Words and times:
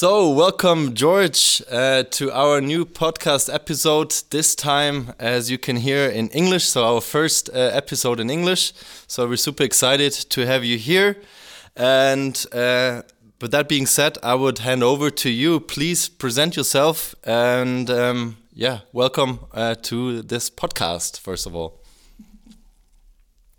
So, 0.00 0.30
welcome, 0.30 0.94
George, 0.94 1.60
uh, 1.70 2.04
to 2.04 2.32
our 2.32 2.62
new 2.62 2.86
podcast 2.86 3.52
episode. 3.52 4.14
This 4.30 4.54
time, 4.54 5.12
as 5.18 5.50
you 5.50 5.58
can 5.58 5.76
hear, 5.76 6.08
in 6.08 6.28
English. 6.28 6.64
So, 6.70 6.86
our 6.86 7.02
first 7.02 7.50
uh, 7.50 7.58
episode 7.74 8.18
in 8.18 8.30
English. 8.30 8.72
So, 9.06 9.28
we're 9.28 9.36
super 9.36 9.62
excited 9.62 10.14
to 10.14 10.46
have 10.46 10.64
you 10.64 10.78
here. 10.78 11.18
And 11.76 12.34
uh, 12.50 13.02
with 13.42 13.50
that 13.50 13.68
being 13.68 13.84
said, 13.84 14.16
I 14.22 14.36
would 14.36 14.60
hand 14.60 14.82
over 14.82 15.10
to 15.10 15.28
you. 15.28 15.60
Please 15.60 16.08
present 16.08 16.56
yourself 16.56 17.14
and, 17.22 17.90
um, 17.90 18.38
yeah, 18.54 18.78
welcome 18.94 19.40
uh, 19.52 19.74
to 19.82 20.22
this 20.22 20.48
podcast, 20.48 21.20
first 21.20 21.46
of 21.46 21.54
all. 21.54 21.79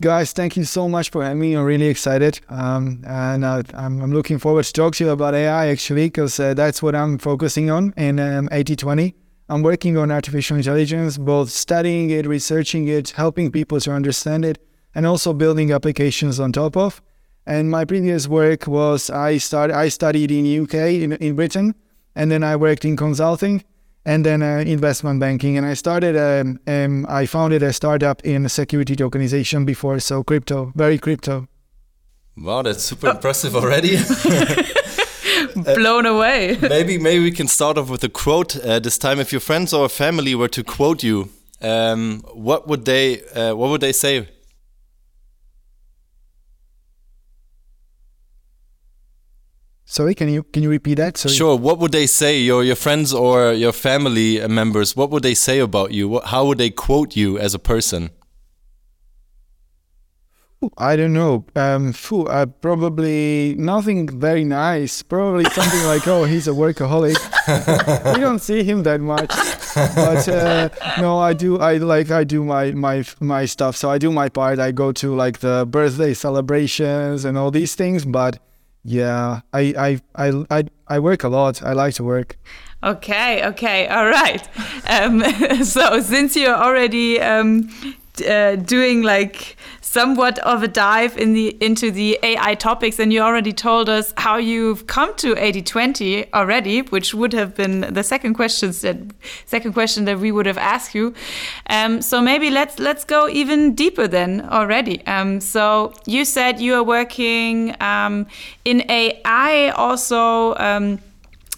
Guys, 0.02 0.34
thank 0.34 0.58
you 0.58 0.64
so 0.64 0.90
much 0.90 1.12
for 1.12 1.24
having 1.24 1.40
me. 1.40 1.54
I'm 1.54 1.64
really 1.64 1.86
excited. 1.86 2.40
Um, 2.50 3.04
and 3.06 3.46
uh, 3.46 3.62
I'm, 3.76 4.02
I'm, 4.02 4.12
looking 4.12 4.40
forward 4.40 4.66
to 4.66 4.74
talk 4.74 4.96
to 4.96 5.04
you 5.06 5.12
about 5.12 5.36
AI 5.36 5.68
actually, 5.68 6.08
because 6.08 6.40
uh, 6.40 6.56
that's 6.56 6.82
what 6.82 6.96
I'm 6.96 7.20
focusing 7.20 7.70
on 7.70 7.94
in 7.96 8.20
um, 8.20 8.50
8020. 8.52 9.14
I'm 9.48 9.62
working 9.62 9.98
on 9.98 10.10
artificial 10.10 10.58
intelligence, 10.58 11.20
both 11.20 11.52
studying 11.52 12.10
it, 12.10 12.26
researching 12.26 12.88
it, 12.88 13.12
helping 13.12 13.52
people 13.52 13.80
to 13.80 13.92
understand 13.92 14.44
it, 14.44 14.58
and 14.96 15.06
also 15.06 15.34
building 15.34 15.72
applications 15.72 16.40
on 16.40 16.52
top 16.52 16.76
of. 16.76 17.00
And 17.46 17.70
my 17.70 17.86
previous 17.86 18.28
work 18.28 18.66
was 18.66 19.12
I 19.12 19.38
started 19.38 19.76
I 19.76 19.90
studied 19.90 20.32
in 20.32 20.64
UK 20.64 20.74
in, 20.74 21.12
in 21.14 21.36
Britain, 21.36 21.76
and 22.16 22.32
then 22.32 22.44
I 22.44 22.56
worked 22.56 22.86
in 22.86 22.98
consulting 22.98 23.64
and 24.06 24.26
then 24.26 24.42
uh, 24.42 24.64
investment 24.66 25.20
banking. 25.20 25.58
And 25.58 25.66
I 25.66 25.74
started, 25.74 26.18
um, 26.18 26.60
um, 26.68 27.06
I 27.10 27.26
founded 27.26 27.64
a 27.64 27.74
startup 27.74 28.22
in 28.24 28.46
a 28.46 28.50
security 28.50 28.96
tokenization 28.96 29.66
before, 29.66 30.00
so 30.00 30.24
crypto, 30.24 30.72
very 30.76 30.98
crypto. 30.98 31.48
Wow, 32.38 32.62
that's 32.62 32.84
super 32.84 33.10
impressive 33.10 33.56
already. 33.56 33.98
Blown 35.76 36.06
away. 36.06 36.58
maybe, 36.62 36.98
maybe 36.98 37.24
we 37.24 37.32
can 37.32 37.48
start 37.48 37.78
off 37.78 37.90
with 37.90 38.04
a 38.04 38.10
quote 38.10 38.58
uh, 38.58 38.80
this 38.80 38.98
time. 38.98 39.20
If 39.20 39.32
your 39.32 39.42
friends 39.42 39.74
or 39.74 39.90
family 39.90 40.34
were 40.34 40.48
to 40.48 40.64
quote 40.64 41.04
you, 41.04 41.30
um, 41.62 42.22
what 42.34 42.68
would 42.68 42.86
they, 42.86 43.22
uh, 43.32 43.54
what 43.56 43.70
would 43.70 43.82
they 43.82 43.92
say? 43.92 44.28
Sorry, 49.92 50.16
can 50.16 50.30
you 50.30 50.44
can 50.44 50.64
you 50.64 50.70
repeat 50.70 50.96
that? 51.00 51.18
Sorry. 51.18 51.36
Sure. 51.36 51.58
What 51.58 51.78
would 51.80 51.92
they 51.92 52.08
say? 52.08 52.40
Your 52.40 52.64
your 52.64 52.78
friends 52.78 53.14
or 53.14 53.52
your 53.52 53.74
family 53.74 54.40
members? 54.48 54.96
What 54.96 55.10
would 55.10 55.22
they 55.22 55.34
say 55.34 55.60
about 55.60 55.92
you? 55.92 56.08
What, 56.08 56.28
how 56.28 56.46
would 56.46 56.60
they 56.60 56.70
quote 56.70 57.18
you 57.18 57.38
as 57.38 57.54
a 57.54 57.60
person? 57.60 58.12
I 60.78 60.96
don't 60.96 61.12
know. 61.12 61.44
Um, 61.58 61.92
phew, 61.92 62.26
uh, 62.28 62.46
probably 62.46 63.54
nothing 63.58 64.08
very 64.08 64.46
nice. 64.46 65.04
Probably 65.04 65.44
something 65.50 65.84
like, 65.84 66.08
"Oh, 66.08 66.24
he's 66.24 66.48
a 66.48 66.52
workaholic." 66.52 67.20
we 68.16 68.22
don't 68.22 68.40
see 68.40 68.64
him 68.64 68.84
that 68.84 69.02
much, 69.02 69.34
but 69.76 70.26
uh, 70.30 70.70
no, 71.02 71.20
I 71.20 71.34
do. 71.34 71.60
I 71.60 71.80
like 71.80 72.12
I 72.12 72.24
do 72.24 72.46
my 72.46 72.72
my 72.72 73.04
my 73.20 73.44
stuff. 73.44 73.76
So 73.76 73.90
I 73.90 73.98
do 73.98 74.10
my 74.10 74.30
part. 74.30 74.58
I 74.58 74.72
go 74.72 74.94
to 74.94 75.14
like 75.14 75.40
the 75.40 75.66
birthday 75.68 76.14
celebrations 76.14 77.26
and 77.26 77.38
all 77.38 77.52
these 77.52 77.76
things, 77.76 78.06
but 78.06 78.40
yeah, 78.84 79.42
I, 79.54 80.00
I, 80.16 80.42
I, 80.50 80.64
I, 80.88 81.00
work 81.00 81.24
a 81.24 81.30
lot. 81.30 81.62
I 81.64 81.74
like 81.74 81.94
to 81.96 82.04
work. 82.04 82.38
Okay, 82.84 83.46
okay, 83.46 83.88
all 83.88 84.08
right. 84.08 84.48
Um, 84.90 85.22
so 85.64 86.02
since 86.02 86.36
you're 86.36 86.56
already 86.56 87.22
um, 87.22 87.70
uh, 88.28 88.56
doing 88.56 89.04
like 89.04 89.56
somewhat 89.92 90.40
of 90.40 90.64
a 90.64 90.70
dive 90.70 91.18
in 91.18 91.34
the 91.34 91.48
into 91.60 91.92
the 91.92 92.18
AI 92.24 92.56
topics, 92.56 92.98
and 92.98 93.12
you 93.12 93.20
already 93.20 93.52
told 93.52 93.90
us 93.90 94.14
how 94.16 94.38
you've 94.38 94.88
come 94.88 95.14
to 95.16 95.32
8020 95.32 96.34
already, 96.34 96.82
which 96.94 97.14
would 97.14 97.34
have 97.34 97.56
been 97.56 97.82
the 97.94 98.04
second 98.04 98.36
question 98.36 98.72
that 98.72 98.98
second 99.46 99.74
question 99.74 100.06
that 100.06 100.18
we 100.20 100.32
would 100.32 100.46
have 100.46 100.58
asked 100.58 100.96
you. 100.96 101.14
Um, 101.70 102.02
so 102.02 102.22
maybe 102.22 102.50
let's 102.50 102.80
let's 102.80 103.04
go 103.04 103.28
even 103.28 103.76
deeper 103.76 104.08
then 104.08 104.48
already. 104.50 105.06
Um, 105.08 105.42
so 105.42 105.94
you 106.06 106.24
said 106.24 106.62
you 106.62 106.74
are 106.76 106.84
working 106.84 107.76
um, 107.82 108.28
in 108.64 108.90
AI 108.90 109.74
also. 109.76 110.56
Um, 110.56 111.00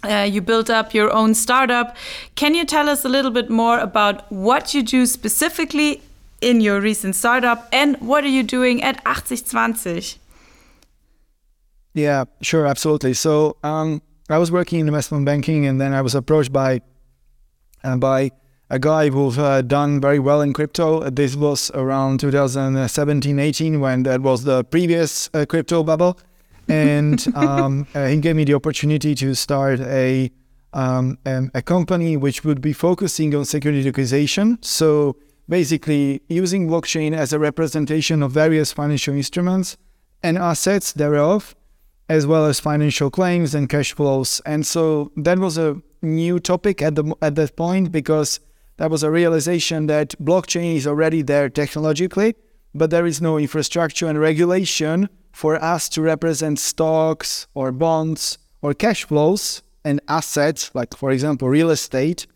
uh, 0.06 0.28
you 0.30 0.42
built 0.42 0.70
up 0.70 0.94
your 0.94 1.10
own 1.14 1.34
startup. 1.34 1.96
Can 2.36 2.56
you 2.56 2.66
tell 2.66 2.90
us 2.90 3.06
a 3.06 3.10
little 3.10 3.32
bit 3.32 3.50
more 3.50 3.80
about 3.80 4.30
what 4.30 4.74
you 4.74 4.84
do 4.84 5.06
specifically 5.06 6.02
in 6.44 6.60
your 6.62 6.82
recent 6.82 7.16
startup 7.16 7.68
and 7.72 7.96
what 8.02 8.24
are 8.24 8.34
you 8.38 8.44
doing 8.44 8.84
at 8.84 8.98
8020? 9.08 10.20
Yeah, 11.94 12.26
sure, 12.42 12.66
absolutely. 12.66 13.14
So 13.14 13.56
um, 13.64 14.02
I 14.30 14.38
was 14.38 14.52
working 14.52 14.80
in 14.80 14.88
investment 14.88 15.26
banking, 15.26 15.66
and 15.66 15.80
then 15.80 15.94
I 15.94 16.02
was 16.02 16.16
approached 16.16 16.52
by 16.52 16.82
uh, 17.84 17.98
by 17.98 18.32
a 18.70 18.80
guy 18.80 19.10
who's 19.10 19.38
uh, 19.38 19.62
done 19.62 20.02
very 20.02 20.18
well 20.20 20.42
in 20.42 20.54
crypto. 20.54 21.08
This 21.10 21.36
was 21.36 21.70
around 21.76 22.20
2017, 22.20 23.38
18, 23.38 23.80
when 23.80 24.04
that 24.04 24.22
was 24.22 24.44
the 24.44 24.64
previous 24.64 25.30
uh, 25.34 25.46
crypto 25.48 25.84
bubble, 25.84 26.18
and 26.68 27.24
um, 27.36 27.86
uh, 27.94 28.08
he 28.08 28.18
gave 28.18 28.36
me 28.36 28.44
the 28.44 28.56
opportunity 28.56 29.14
to 29.16 29.36
start 29.36 29.80
a 29.80 30.32
um, 30.74 31.20
um 31.28 31.52
a 31.54 31.62
company 31.62 32.18
which 32.18 32.44
would 32.44 32.60
be 32.60 32.74
focusing 32.74 33.36
on 33.36 33.46
security 33.46 33.84
tokenization. 33.84 34.58
So 34.66 35.16
basically 35.48 36.22
using 36.30 36.68
blockchain 36.68 37.16
as 37.16 37.34
a 37.34 37.40
representation 37.40 38.24
of 38.24 38.32
various 38.32 38.72
financial 38.72 39.14
instruments 39.14 39.78
and 40.22 40.38
assets 40.38 40.94
thereof, 40.94 41.56
as 42.10 42.26
well 42.26 42.46
as 42.46 42.60
financial 42.60 43.10
claims 43.10 43.54
and 43.54 43.70
cash 43.70 43.94
flows. 43.94 44.42
And 44.46 44.66
so 44.66 45.12
that 45.18 45.40
was 45.40 45.58
a 45.58 45.82
new 46.02 46.40
topic 46.40 46.82
at 46.82 46.96
the 46.96 47.16
at 47.22 47.36
that 47.36 47.56
point 47.56 47.92
because 47.92 48.40
that 48.78 48.90
was 48.90 49.04
a 49.04 49.12
realization 49.12 49.88
that 49.88 50.10
blockchain 50.22 50.76
is 50.76 50.88
already 50.88 51.22
there 51.22 51.50
technologically, 51.50 52.36
but 52.74 52.90
there 52.90 53.06
is 53.06 53.22
no 53.22 53.38
infrastructure 53.38 54.08
and 54.08 54.20
regulation 54.20 55.10
for 55.32 55.62
us 55.64 55.90
to 55.90 56.02
represent 56.02 56.60
stocks 56.60 57.48
or 57.54 57.72
bonds 57.72 58.38
or 58.62 58.74
cash 58.74 59.04
flows 59.04 59.62
and 59.84 60.00
assets, 60.08 60.72
like 60.74 60.96
for 60.96 61.12
example 61.12 61.50
real 61.50 61.70
estate, 61.70 62.28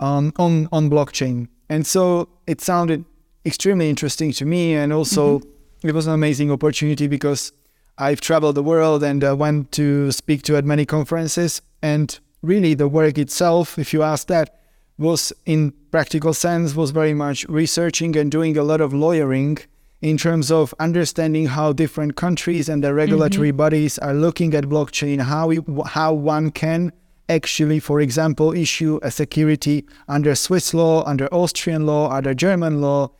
um, 0.00 0.32
on 0.36 0.68
on 0.72 0.88
blockchain. 0.88 1.48
And 1.72 1.86
so 1.86 2.28
it 2.46 2.60
sounded 2.60 3.06
extremely 3.46 3.88
interesting 3.88 4.30
to 4.32 4.44
me. 4.44 4.74
And 4.74 4.92
also, 4.92 5.38
mm-hmm. 5.38 5.88
it 5.88 5.94
was 5.94 6.06
an 6.06 6.12
amazing 6.12 6.50
opportunity 6.50 7.06
because 7.06 7.50
I've 7.96 8.20
traveled 8.20 8.56
the 8.56 8.62
world 8.62 9.02
and 9.02 9.24
uh, 9.24 9.34
went 9.34 9.72
to 9.72 10.12
speak 10.12 10.42
to 10.42 10.56
at 10.58 10.66
many 10.66 10.84
conferences. 10.84 11.62
And 11.80 12.08
really, 12.42 12.74
the 12.74 12.88
work 12.88 13.16
itself, 13.16 13.78
if 13.78 13.94
you 13.94 14.02
ask 14.02 14.26
that, 14.26 14.60
was 14.98 15.32
in 15.46 15.72
practical 15.90 16.34
sense 16.34 16.74
was 16.74 16.90
very 16.90 17.14
much 17.14 17.48
researching 17.48 18.18
and 18.18 18.30
doing 18.30 18.58
a 18.58 18.62
lot 18.62 18.82
of 18.82 18.92
lawyering 18.92 19.56
in 20.02 20.18
terms 20.18 20.50
of 20.50 20.74
understanding 20.78 21.46
how 21.46 21.72
different 21.72 22.16
countries 22.16 22.68
and 22.68 22.84
their 22.84 22.94
regulatory 22.94 23.48
mm-hmm. 23.48 23.64
bodies 23.64 23.98
are 24.00 24.12
looking 24.12 24.52
at 24.52 24.64
blockchain, 24.64 25.22
how 25.22 25.46
we, 25.46 25.60
how 25.86 26.12
one 26.12 26.50
can 26.50 26.92
actually, 27.32 27.80
for 27.80 28.00
example, 28.00 28.52
issue 28.52 29.00
a 29.02 29.10
security 29.10 29.84
under 30.08 30.34
Swiss 30.34 30.74
law, 30.74 31.04
under 31.04 31.26
Austrian 31.32 31.86
law, 31.86 32.10
under 32.10 32.34
German 32.34 32.80
law. 32.80 33.10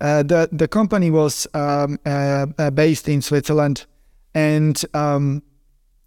Uh, 0.00 0.22
the 0.22 0.48
the 0.52 0.68
company 0.68 1.10
was 1.10 1.46
um, 1.54 1.98
uh, 2.06 2.46
uh, 2.58 2.70
based 2.70 3.08
in 3.08 3.20
Switzerland, 3.20 3.86
and 4.34 4.84
um, 4.94 5.42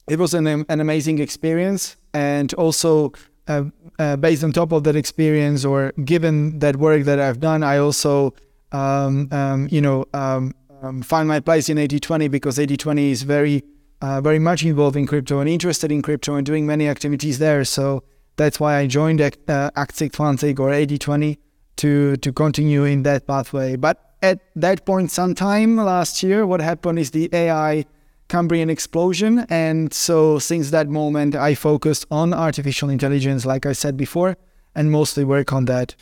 it 0.08 0.18
was 0.18 0.34
an 0.34 0.48
an 0.48 0.80
amazing 0.80 1.20
experience. 1.20 1.98
And 2.14 2.54
also, 2.56 3.12
uh, 3.48 3.66
uh, 4.00 4.16
based 4.18 4.44
on 4.44 4.52
top 4.52 4.72
of 4.72 4.84
that 4.84 4.96
experience, 4.96 5.66
or 5.66 5.92
given 6.04 6.60
that 6.60 6.76
work 6.78 7.04
that 7.04 7.20
I've 7.20 7.40
done, 7.40 7.64
I 7.64 7.78
also, 7.78 8.34
um, 8.72 9.28
um 9.32 9.68
you 9.72 9.82
know, 9.82 10.06
um, 10.14 10.54
um, 10.82 11.02
find 11.02 11.28
my 11.28 11.40
place 11.40 11.70
in 11.70 11.78
8020 11.78 12.28
because 12.28 12.60
8020 12.60 13.12
is 13.12 13.24
very 13.24 13.64
uh, 14.02 14.22
very 14.22 14.40
much 14.40 14.64
involved 14.64 14.96
in 14.96 15.06
crypto 15.08 15.40
and 15.40 15.50
interested 15.50 15.92
in 15.92 16.02
crypto 16.02 16.36
and 16.36 16.46
doing 16.46 16.66
many 16.66 16.88
activities 16.88 17.40
there. 17.40 17.64
So 17.64 18.04
that's 18.36 18.60
why 18.60 18.78
I 18.78 18.88
joined 18.88 19.22
uh, 19.22 19.30
Achtzig20 19.48 20.60
or 20.60 20.72
8020 20.72 21.38
to 21.78 22.18
to 22.18 22.34
continue 22.34 22.84
in 22.84 23.04
that 23.04 23.28
pathway. 23.28 23.76
But 23.76 23.98
at 24.22 24.40
that 24.56 24.86
point, 24.86 25.12
sometime 25.12 25.78
last 25.78 26.24
year, 26.24 26.46
what 26.46 26.62
happened 26.62 27.00
is 27.00 27.12
the 27.12 27.30
AI 27.34 27.86
Cambrian 28.28 28.70
explosion, 28.70 29.46
and 29.50 29.94
so 29.94 30.40
since 30.40 30.72
that 30.72 30.88
moment, 30.88 31.36
I 31.36 31.54
focused 31.56 32.06
on 32.10 32.34
artificial 32.34 32.90
intelligence, 32.90 33.46
like 33.46 33.66
I 33.66 33.74
said 33.74 33.98
before, 33.98 34.38
and 34.74 34.90
mostly 34.92 35.26
work 35.26 35.52
on 35.52 35.66
that. 35.66 35.96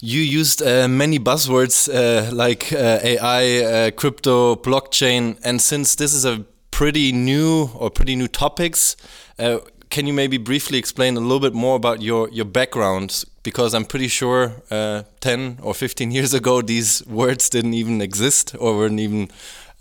You 0.00 0.20
used 0.20 0.60
uh, 0.62 0.88
many 0.88 1.20
buzzwords 1.20 1.88
uh, 1.88 2.34
like 2.34 2.72
uh, 2.72 2.98
AI, 3.02 3.42
uh, 3.60 3.90
crypto, 3.92 4.56
blockchain, 4.56 5.38
and 5.44 5.62
since 5.62 5.94
this 5.94 6.12
is 6.12 6.24
a 6.24 6.44
pretty 6.74 7.12
new 7.12 7.70
or 7.78 7.88
pretty 7.88 8.16
new 8.16 8.26
topics. 8.26 8.96
Uh, 9.38 9.58
can 9.90 10.08
you 10.08 10.12
maybe 10.12 10.38
briefly 10.38 10.76
explain 10.76 11.16
a 11.16 11.20
little 11.20 11.38
bit 11.38 11.54
more 11.54 11.76
about 11.76 12.02
your 12.02 12.28
your 12.30 12.44
background? 12.44 13.24
Because 13.44 13.74
I'm 13.74 13.84
pretty 13.84 14.08
sure 14.08 14.52
uh, 14.70 15.02
10 15.20 15.58
or 15.62 15.74
15 15.74 16.10
years 16.10 16.34
ago 16.34 16.62
these 16.62 17.06
words 17.06 17.48
didn't 17.48 17.74
even 17.74 18.00
exist 18.00 18.56
or 18.58 18.76
weren't 18.76 18.98
even, 18.98 19.28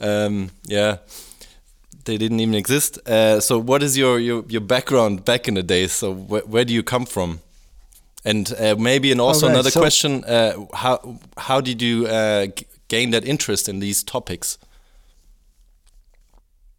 um, 0.02 0.52
yeah, 0.66 0.98
they 2.06 2.18
didn't 2.18 2.40
even 2.42 2.54
exist. 2.54 3.00
Uh, 3.08 3.40
so, 3.40 3.58
what 3.58 3.82
is 3.82 3.98
your, 3.98 4.20
your 4.20 4.44
your 4.48 4.62
background 4.62 5.26
back 5.26 5.48
in 5.48 5.56
the 5.56 5.64
days? 5.64 5.94
So, 5.94 6.14
wh 6.14 6.48
where 6.48 6.66
do 6.66 6.74
you 6.74 6.84
come 6.84 7.06
from? 7.06 7.40
And 8.26 8.54
uh, 8.60 8.76
maybe, 8.78 9.12
and 9.12 9.20
also 9.20 9.48
right, 9.48 9.56
another 9.56 9.72
so 9.72 9.80
question: 9.80 10.24
uh, 10.26 10.54
how 10.74 11.20
how 11.38 11.62
did 11.62 11.82
you 11.82 12.06
uh, 12.06 12.48
gain 12.88 13.12
that 13.12 13.26
interest 13.26 13.68
in 13.68 13.80
these 13.80 14.04
topics? 14.04 14.58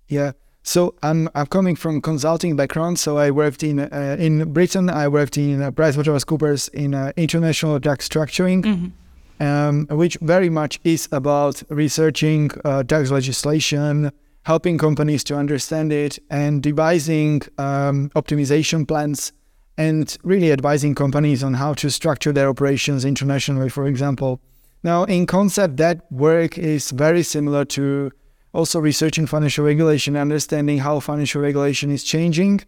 Yeah. 0.09 0.33
So 0.63 0.95
I'm 1.03 1.29
I'm 1.35 1.47
coming 1.47 1.77
from 1.77 2.01
consulting 2.01 2.57
background. 2.57 2.99
So 2.99 3.19
I 3.19 3.31
worked 3.31 3.63
in 3.63 3.79
uh, 3.81 4.17
in 4.19 4.53
Britain. 4.53 4.89
I 4.89 5.09
worked 5.09 5.37
in 5.37 5.63
uh, 5.63 5.71
PricewaterhouseCoopers 5.71 6.71
in 6.73 6.95
uh, 6.95 7.13
international 7.17 7.79
tax 7.81 8.09
structuring, 8.09 8.63
Mm-hmm. 8.65 9.43
um, 9.47 9.87
which 9.91 10.17
very 10.23 10.49
much 10.49 10.81
is 10.85 11.09
about 11.13 11.63
researching 11.69 12.51
uh, 12.65 12.83
tax 12.83 13.11
legislation, 13.11 14.11
helping 14.45 14.79
companies 14.79 15.23
to 15.25 15.37
understand 15.37 15.93
it, 15.93 16.19
and 16.31 16.63
devising 16.63 17.43
um, 17.59 18.09
optimization 18.17 18.87
plans, 18.89 19.33
and 19.77 20.17
really 20.23 20.51
advising 20.51 20.95
companies 20.95 21.43
on 21.45 21.55
how 21.55 21.75
to 21.75 21.91
structure 21.91 22.33
their 22.33 22.49
operations 22.49 23.05
internationally, 23.05 23.69
for 23.69 23.87
example. 23.87 24.41
Now, 24.83 25.05
in 25.05 25.27
concept, 25.27 25.77
that 25.77 26.11
work 26.11 26.57
is 26.57 26.91
very 26.91 27.23
similar 27.23 27.65
to 27.67 28.11
also 28.55 28.79
researching 28.79 29.27
financial 29.27 29.65
regulation, 29.65 30.17
understanding 30.17 30.79
how 30.79 31.01
financial 31.01 31.43
regulation 31.43 31.91
is 31.91 32.05
changing 32.05 32.61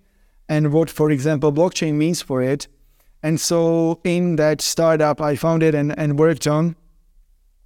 and 0.48 0.72
what, 0.72 0.90
for 0.90 1.10
example, 1.10 1.52
blockchain 1.52 1.94
means 1.94 2.20
for 2.20 2.42
it. 2.42 2.68
And 3.22 3.40
so 3.40 4.00
in 4.04 4.36
that 4.36 4.60
startup 4.60 5.20
I 5.20 5.36
founded 5.36 5.74
and, 5.74 5.96
and 5.98 6.18
worked 6.18 6.46
on, 6.46 6.76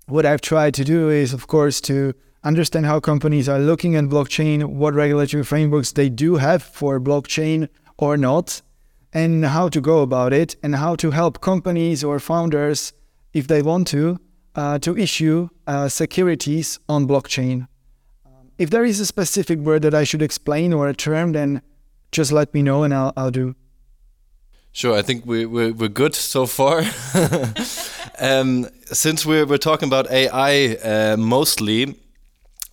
what 0.06 0.26
I've 0.26 0.40
tried 0.40 0.74
to 0.74 0.84
do 0.84 1.08
is, 1.08 1.32
of 1.32 1.46
course, 1.46 1.80
to 1.82 2.14
understand 2.44 2.86
how 2.86 3.00
companies 3.00 3.48
are 3.48 3.58
looking 3.58 3.96
at 3.96 4.04
blockchain, 4.04 4.64
what 4.64 4.94
regulatory 4.94 5.44
frameworks 5.44 5.92
they 5.92 6.08
do 6.08 6.36
have 6.36 6.62
for 6.62 7.00
blockchain 7.00 7.68
or 7.98 8.16
not, 8.16 8.62
and 9.12 9.44
how 9.44 9.68
to 9.68 9.80
go 9.80 10.02
about 10.02 10.32
it, 10.32 10.56
and 10.62 10.76
how 10.76 10.94
to 10.96 11.10
help 11.10 11.40
companies 11.40 12.02
or 12.04 12.18
founders, 12.18 12.92
if 13.32 13.46
they 13.46 13.62
want 13.62 13.86
to, 13.88 14.18
uh, 14.54 14.78
to 14.78 14.96
issue 14.96 15.48
uh, 15.66 15.88
securities 15.88 16.78
on 16.88 17.06
blockchain. 17.06 17.66
If 18.60 18.68
there 18.68 18.84
is 18.84 19.00
a 19.00 19.06
specific 19.06 19.58
word 19.58 19.80
that 19.82 19.94
I 19.94 20.04
should 20.04 20.20
explain 20.20 20.74
or 20.74 20.86
a 20.86 20.92
term, 20.92 21.32
then 21.32 21.62
just 22.12 22.30
let 22.30 22.52
me 22.52 22.60
know 22.60 22.82
and 22.82 22.92
I'll, 22.92 23.10
I'll 23.16 23.30
do. 23.30 23.54
Sure, 24.70 24.94
I 24.94 25.00
think 25.00 25.24
we, 25.24 25.46
we're, 25.46 25.72
we're 25.72 25.88
good 25.88 26.14
so 26.14 26.44
far. 26.44 26.80
um, 28.20 28.68
since 28.84 29.24
we're, 29.24 29.46
we're 29.46 29.56
talking 29.56 29.88
about 29.88 30.10
AI 30.10 30.74
uh, 30.74 31.16
mostly, 31.16 31.98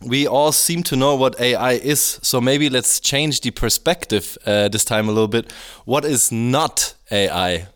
we 0.02 0.28
all 0.28 0.52
seem 0.52 0.84
to 0.84 0.98
know 0.98 1.16
what 1.16 1.40
AI 1.40 1.76
is. 1.76 2.20
So 2.22 2.42
maybe 2.42 2.70
let's 2.70 3.00
change 3.00 3.40
the 3.40 3.52
perspective 3.52 4.38
uh, 4.46 4.68
this 4.68 4.84
time 4.84 5.08
a 5.08 5.14
little 5.14 5.30
bit. 5.30 5.54
What 5.86 6.04
is 6.04 6.34
not 6.34 6.96
AI? 7.10 7.68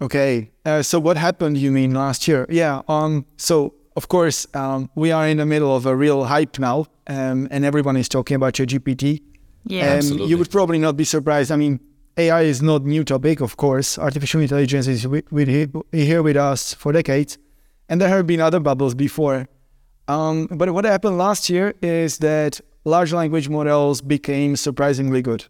Okay, 0.00 0.50
uh, 0.64 0.82
so 0.82 0.98
what 0.98 1.18
happened, 1.18 1.58
you 1.58 1.70
mean, 1.70 1.92
last 1.92 2.26
year? 2.26 2.46
Yeah, 2.48 2.80
um, 2.88 3.26
so 3.36 3.74
of 3.96 4.08
course, 4.08 4.46
um, 4.54 4.90
we 4.94 5.10
are 5.10 5.26
in 5.26 5.38
the 5.38 5.46
middle 5.46 5.74
of 5.74 5.86
a 5.86 5.96
real 5.96 6.24
hype 6.24 6.58
now, 6.58 6.86
um, 7.06 7.48
and 7.50 7.64
everyone 7.64 7.96
is 7.96 8.08
talking 8.08 8.34
about 8.34 8.52
ChatGPT. 8.52 9.22
Yeah. 9.64 9.80
Um, 9.80 9.96
Absolutely. 9.96 10.26
you 10.28 10.38
would 10.38 10.50
probably 10.50 10.78
not 10.78 10.96
be 10.96 11.04
surprised. 11.04 11.50
I 11.50 11.56
mean, 11.56 11.80
AI 12.18 12.42
is 12.42 12.62
not 12.62 12.84
new 12.84 13.04
topic, 13.04 13.40
of 13.40 13.56
course. 13.56 13.98
Artificial 13.98 14.40
intelligence 14.40 14.86
is 14.86 15.08
with, 15.08 15.30
with 15.32 15.48
here 15.92 16.22
with 16.22 16.36
us 16.36 16.74
for 16.74 16.92
decades, 16.92 17.38
and 17.88 18.00
there 18.00 18.08
have 18.08 18.26
been 18.26 18.40
other 18.40 18.60
bubbles 18.60 18.94
before. 18.94 19.48
Um, 20.08 20.46
but 20.46 20.72
what 20.72 20.84
happened 20.84 21.18
last 21.18 21.50
year 21.50 21.74
is 21.82 22.18
that 22.18 22.60
large 22.84 23.12
language 23.12 23.48
models 23.48 24.00
became 24.02 24.56
surprisingly 24.56 25.22
good, 25.22 25.46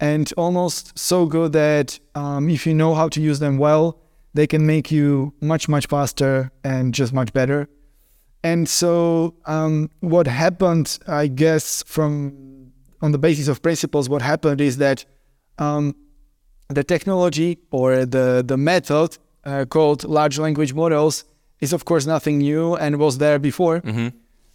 and 0.00 0.32
almost 0.36 0.98
so 0.98 1.26
good 1.26 1.52
that 1.52 1.98
um, 2.16 2.50
if 2.50 2.66
you 2.66 2.74
know 2.74 2.94
how 2.94 3.08
to 3.08 3.20
use 3.20 3.38
them 3.38 3.56
well, 3.56 3.98
they 4.38 4.46
can 4.46 4.64
make 4.64 4.92
you 4.92 5.32
much 5.40 5.68
much 5.68 5.86
faster 5.88 6.52
and 6.62 6.94
just 6.94 7.12
much 7.12 7.32
better. 7.32 7.68
And 8.44 8.68
so, 8.68 9.34
um, 9.46 9.90
what 9.98 10.26
happened, 10.28 10.86
I 11.08 11.26
guess, 11.26 11.82
from 11.94 12.10
on 13.02 13.10
the 13.10 13.18
basis 13.18 13.48
of 13.48 13.60
principles, 13.68 14.08
what 14.08 14.22
happened 14.22 14.60
is 14.60 14.76
that 14.76 15.04
um, 15.58 15.96
the 16.68 16.84
technology 16.84 17.58
or 17.72 18.06
the 18.06 18.44
the 18.46 18.56
method 18.56 19.18
uh, 19.44 19.64
called 19.74 20.04
large 20.04 20.38
language 20.38 20.72
models 20.72 21.24
is, 21.58 21.72
of 21.72 21.84
course, 21.84 22.06
nothing 22.06 22.38
new 22.38 22.76
and 22.76 22.96
was 22.98 23.18
there 23.18 23.40
before. 23.40 23.80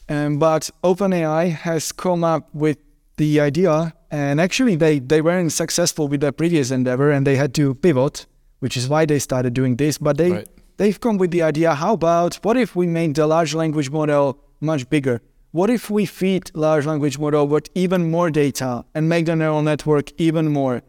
Um, 0.10 0.40
but 0.40 0.70
OpenAI 0.84 1.52
has 1.52 1.92
come 1.92 2.24
up 2.24 2.44
with 2.54 2.78
the 3.18 3.42
idea, 3.42 3.94
and 4.10 4.40
actually, 4.40 4.76
they 4.78 5.00
they 5.00 5.22
weren't 5.22 5.52
successful 5.52 6.08
with 6.08 6.22
their 6.22 6.32
previous 6.32 6.72
endeavor, 6.72 7.12
and 7.12 7.28
they 7.28 7.36
had 7.36 7.54
to 7.56 7.76
pivot, 7.76 8.28
which 8.64 8.78
is 8.78 8.88
why 8.88 9.06
they 9.06 9.20
started 9.20 9.54
doing 9.54 9.76
this. 9.76 9.98
But 9.98 10.16
they 10.18 10.32
Right. 10.32 10.48
they've 10.78 11.00
come 11.06 11.18
with 11.18 11.32
the 11.32 11.44
idea 11.52 11.70
how 11.84 11.94
about 11.94 12.32
what 12.46 12.56
if 12.66 12.70
we 12.80 12.88
make 12.88 13.12
the 13.20 13.28
large 13.36 13.54
language 13.62 13.90
model 14.00 14.26
much 14.72 14.84
bigger 14.90 15.18
what 15.52 15.70
if 15.70 15.84
we 15.96 16.04
feed 16.06 16.44
large 16.56 16.86
language 16.92 17.20
model 17.20 17.48
with 17.48 17.66
even 17.76 18.10
more 18.10 18.30
data 18.32 18.72
and 18.96 19.08
make 19.08 19.26
the 19.28 19.36
neural 19.36 19.62
network 19.62 20.06
even 20.18 20.46
more 20.60 20.82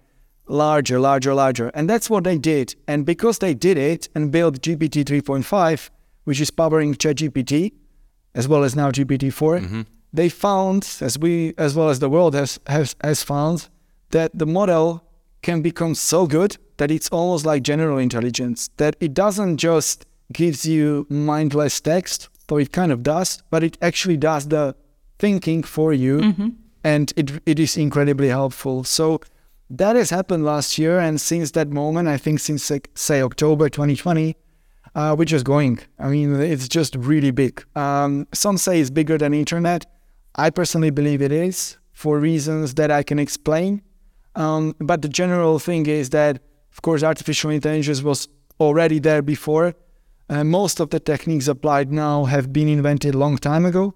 larger 0.46 0.98
larger 0.98 1.34
larger 1.34 1.68
and 1.74 1.84
that's 1.90 2.08
what 2.08 2.24
they 2.24 2.38
did 2.38 2.74
and 2.90 3.04
because 3.04 3.36
they 3.44 3.54
did 3.66 3.76
it 3.76 4.08
and 4.14 4.30
built 4.30 4.54
gpt 4.64 4.96
3.5 5.04 5.90
which 6.24 6.40
is 6.40 6.50
powering 6.50 6.94
chatgpt 6.94 7.72
as 8.34 8.48
well 8.50 8.62
as 8.64 8.74
now 8.74 8.90
gpt-4 8.90 9.60
mm-hmm. 9.60 9.82
they 10.18 10.28
found 10.28 10.82
as 11.00 11.18
we 11.18 11.34
as 11.58 11.74
well 11.76 11.88
as 11.90 11.98
the 11.98 12.08
world 12.08 12.34
has 12.34 12.58
has, 12.66 12.96
has 13.02 13.22
found 13.22 13.68
that 14.10 14.30
the 14.42 14.46
model 14.46 14.86
can 15.44 15.62
become 15.62 15.94
so 15.94 16.26
good 16.26 16.56
that 16.78 16.90
it's 16.90 17.08
almost 17.10 17.46
like 17.46 17.62
general 17.62 17.98
intelligence 17.98 18.70
that 18.78 18.96
it 18.98 19.14
doesn't 19.14 19.58
just 19.58 20.06
gives 20.32 20.66
you 20.66 21.06
mindless 21.08 21.80
text 21.80 22.28
though 22.48 22.56
it 22.56 22.72
kind 22.72 22.90
of 22.90 23.02
does 23.02 23.42
but 23.50 23.62
it 23.62 23.78
actually 23.80 24.16
does 24.16 24.48
the 24.48 24.74
thinking 25.18 25.62
for 25.62 25.92
you 25.92 26.14
and 26.82 27.12
it, 27.16 27.30
it 27.46 27.58
is 27.58 27.76
incredibly 27.76 28.28
helpful. 28.28 28.84
So 28.84 29.20
that 29.70 29.96
has 29.96 30.10
happened 30.10 30.44
last 30.44 30.76
year 30.78 30.98
and 30.98 31.20
since 31.20 31.52
that 31.52 31.68
moment 31.70 32.06
i 32.08 32.18
think 32.18 32.38
since 32.38 32.70
like, 32.70 32.90
say 32.94 33.22
october 33.22 33.68
2020 33.70 34.36
uh, 34.94 35.14
we're 35.18 35.24
just 35.24 35.44
going 35.44 35.78
i 35.98 36.08
mean 36.08 36.34
it's 36.40 36.68
just 36.68 36.94
really 36.96 37.30
big. 37.30 37.64
Um, 37.74 38.26
some 38.32 38.56
say 38.58 38.80
it's 38.80 38.90
bigger 38.90 39.18
than 39.18 39.32
internet. 39.34 39.86
I 40.34 40.50
personally 40.50 40.90
believe 40.90 41.22
it 41.22 41.32
is 41.32 41.76
for 41.92 42.18
reasons 42.18 42.74
that 42.74 42.90
i 42.90 43.02
can 43.02 43.18
explain 43.18 43.82
um, 44.36 44.74
but 44.80 45.02
the 45.02 45.08
general 45.08 45.58
thing 45.58 45.86
is 45.86 46.10
that, 46.10 46.40
of 46.72 46.82
course, 46.82 47.02
artificial 47.02 47.50
intelligence 47.50 48.02
was 48.02 48.28
already 48.60 48.98
there 48.98 49.22
before. 49.22 49.74
Uh, 50.28 50.42
most 50.42 50.80
of 50.80 50.90
the 50.90 51.00
techniques 51.00 51.48
applied 51.48 51.92
now 51.92 52.24
have 52.24 52.52
been 52.52 52.68
invented 52.68 53.14
long 53.14 53.36
time 53.36 53.64
ago. 53.64 53.94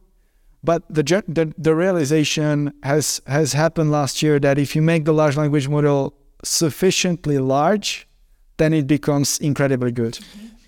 But 0.63 0.83
the, 0.91 1.03
the 1.29 1.55
the 1.57 1.75
realization 1.75 2.73
has 2.83 3.21
has 3.27 3.53
happened 3.53 3.93
last 3.93 4.23
year 4.23 4.41
that 4.41 4.59
if 4.59 4.75
you 4.75 4.83
make 4.83 5.05
the 5.05 5.13
large 5.13 5.37
language 5.37 5.69
model 5.69 6.15
sufficiently 6.45 7.39
large, 7.39 8.09
then 8.57 8.73
it 8.73 8.87
becomes 8.87 9.39
incredibly 9.39 9.93
good. 9.93 10.19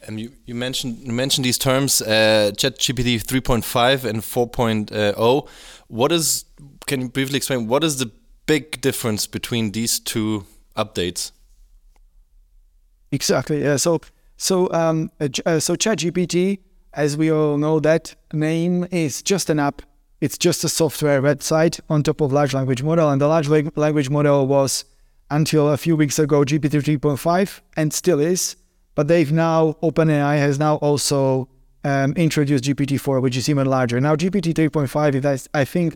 And 0.07 0.19
you, 0.19 0.33
you 0.47 0.55
mentioned 0.55 0.99
you 0.99 1.13
mentioned 1.13 1.45
these 1.45 1.59
terms, 1.59 2.01
uh, 2.03 2.53
ChatGPT 2.55 3.23
3.5 3.23 4.05
and 4.05 4.21
4.0. 4.21 5.49
What 5.89 6.13
is? 6.13 6.45
Can 6.87 7.03
you 7.03 7.09
briefly 7.09 7.37
explain 7.37 7.67
what 7.67 7.85
is 7.85 7.99
the 7.99 8.11
big 8.51 8.81
difference 8.81 9.29
between 9.29 9.71
these 9.71 10.01
two 10.01 10.45
updates? 10.77 11.31
Exactly. 13.13 13.63
Yeah. 13.63 13.77
So 13.77 14.01
so 14.37 14.69
um 14.73 15.11
uh, 15.21 15.29
uh, 15.47 15.61
so 15.61 15.77
ChatGPT, 15.77 16.59
as 16.93 17.17
we 17.17 17.31
all 17.31 17.59
know, 17.59 17.79
that 17.81 18.17
name 18.33 18.89
is 18.91 19.23
just 19.23 19.51
an 19.51 19.61
app. 19.61 19.83
It's 20.21 20.37
just 20.37 20.65
a 20.65 20.69
software 20.69 21.23
website 21.23 21.79
on 21.89 22.03
top 22.03 22.21
of 22.21 22.33
large 22.33 22.53
language 22.53 22.83
model, 22.83 23.09
and 23.11 23.21
the 23.21 23.29
large 23.29 23.49
language 23.77 24.11
model 24.11 24.49
was 24.49 24.85
until 25.31 25.69
a 25.69 25.77
few 25.77 25.95
weeks 25.95 26.19
ago 26.19 26.39
GPT 26.41 26.99
3.5 26.99 27.61
and 27.77 27.93
still 27.93 28.19
is. 28.19 28.57
But 28.97 29.07
they've 29.07 29.31
now 29.33 29.77
OpenAI 29.81 30.39
has 30.39 30.59
now 30.59 30.75
also 30.87 31.49
um, 31.85 32.13
introduced 32.15 32.65
GPT-4, 32.65 33.23
which 33.23 33.37
is 33.37 33.49
even 33.49 33.67
larger. 33.69 34.01
Now 34.01 34.17
GPT 34.17 34.53
3.5 34.53 35.25
is 35.25 35.49
I 35.55 35.65
think 35.65 35.95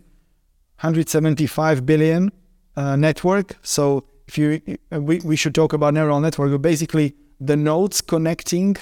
175 0.79 1.85
billion 1.85 2.31
uh, 2.75 2.95
network. 2.95 3.57
So 3.61 4.05
if 4.27 4.37
you, 4.37 4.61
uh, 4.91 5.01
we, 5.01 5.19
we 5.19 5.35
should 5.35 5.55
talk 5.55 5.73
about 5.73 5.93
neural 5.93 6.19
network. 6.19 6.51
But 6.51 6.61
basically, 6.61 7.15
the 7.39 7.55
nodes 7.55 8.01
connecting 8.01 8.77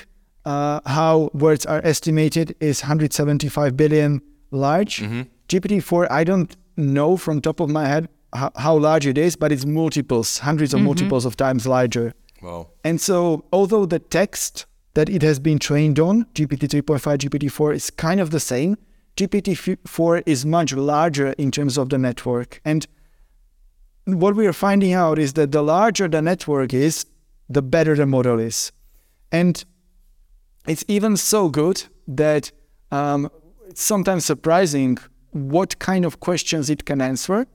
uh, 0.46 0.82
how 0.86 1.30
words 1.34 1.66
are 1.66 1.82
estimated 1.84 2.56
is 2.60 2.82
175 2.82 3.78
billion 3.78 4.22
large. 4.52 5.02
GPT-4, 5.48 6.08
I 6.10 6.24
don't 6.24 6.56
know 6.78 7.18
from 7.18 7.42
top 7.42 7.60
of 7.60 7.70
my 7.70 7.88
head 7.88 8.10
how, 8.34 8.52
how 8.56 8.78
large 8.78 9.06
it 9.06 9.18
is, 9.18 9.36
but 9.36 9.52
it's 9.52 9.66
multiples, 9.66 10.40
100s 10.40 10.74
of 10.74 10.82
multiples 10.82 11.26
of 11.26 11.38
times 11.38 11.68
larger. 11.68 12.14
Wow. 12.42 12.70
And 12.84 13.00
so, 13.00 13.46
although 13.54 13.86
the 13.86 14.00
text 14.00 14.66
that 14.96 15.10
it 15.10 15.22
has 15.22 15.40
been 15.40 15.60
trained 15.60 16.00
on, 16.00 16.26
GPT 16.34 16.82
3.5, 16.82 17.18
GPT 17.18 17.52
4, 17.52 17.74
is 17.74 17.90
kind 17.90 18.20
of 18.20 18.32
the 18.32 18.40
same, 18.40 18.78
GPT-4 19.18 20.24
is 20.26 20.46
much 20.46 20.74
larger 20.74 21.34
in 21.34 21.52
terms 21.52 21.78
of 21.78 21.90
the 21.90 21.98
network. 21.98 22.60
And 22.66 22.88
what 24.06 24.36
we 24.36 24.48
are 24.48 24.54
finding 24.54 24.94
out 24.94 25.20
is 25.20 25.34
that 25.34 25.52
the 25.52 25.62
larger 25.62 26.08
the 26.08 26.22
network 26.22 26.74
is, 26.74 27.06
the 27.50 27.62
better 27.62 27.96
the 27.96 28.06
model 28.06 28.40
is. 28.40 28.72
And 29.32 29.64
it's 30.68 30.84
even 30.88 31.18
so 31.18 31.50
good 31.50 31.84
that 32.08 32.52
um, 32.92 33.30
it's 33.68 33.82
sometimes 33.82 34.26
surprising 34.26 34.98
what 35.32 35.80
kind 35.80 36.06
of 36.06 36.20
questions 36.20 36.70
it 36.70 36.86
can 36.86 37.02
answer 37.02 37.48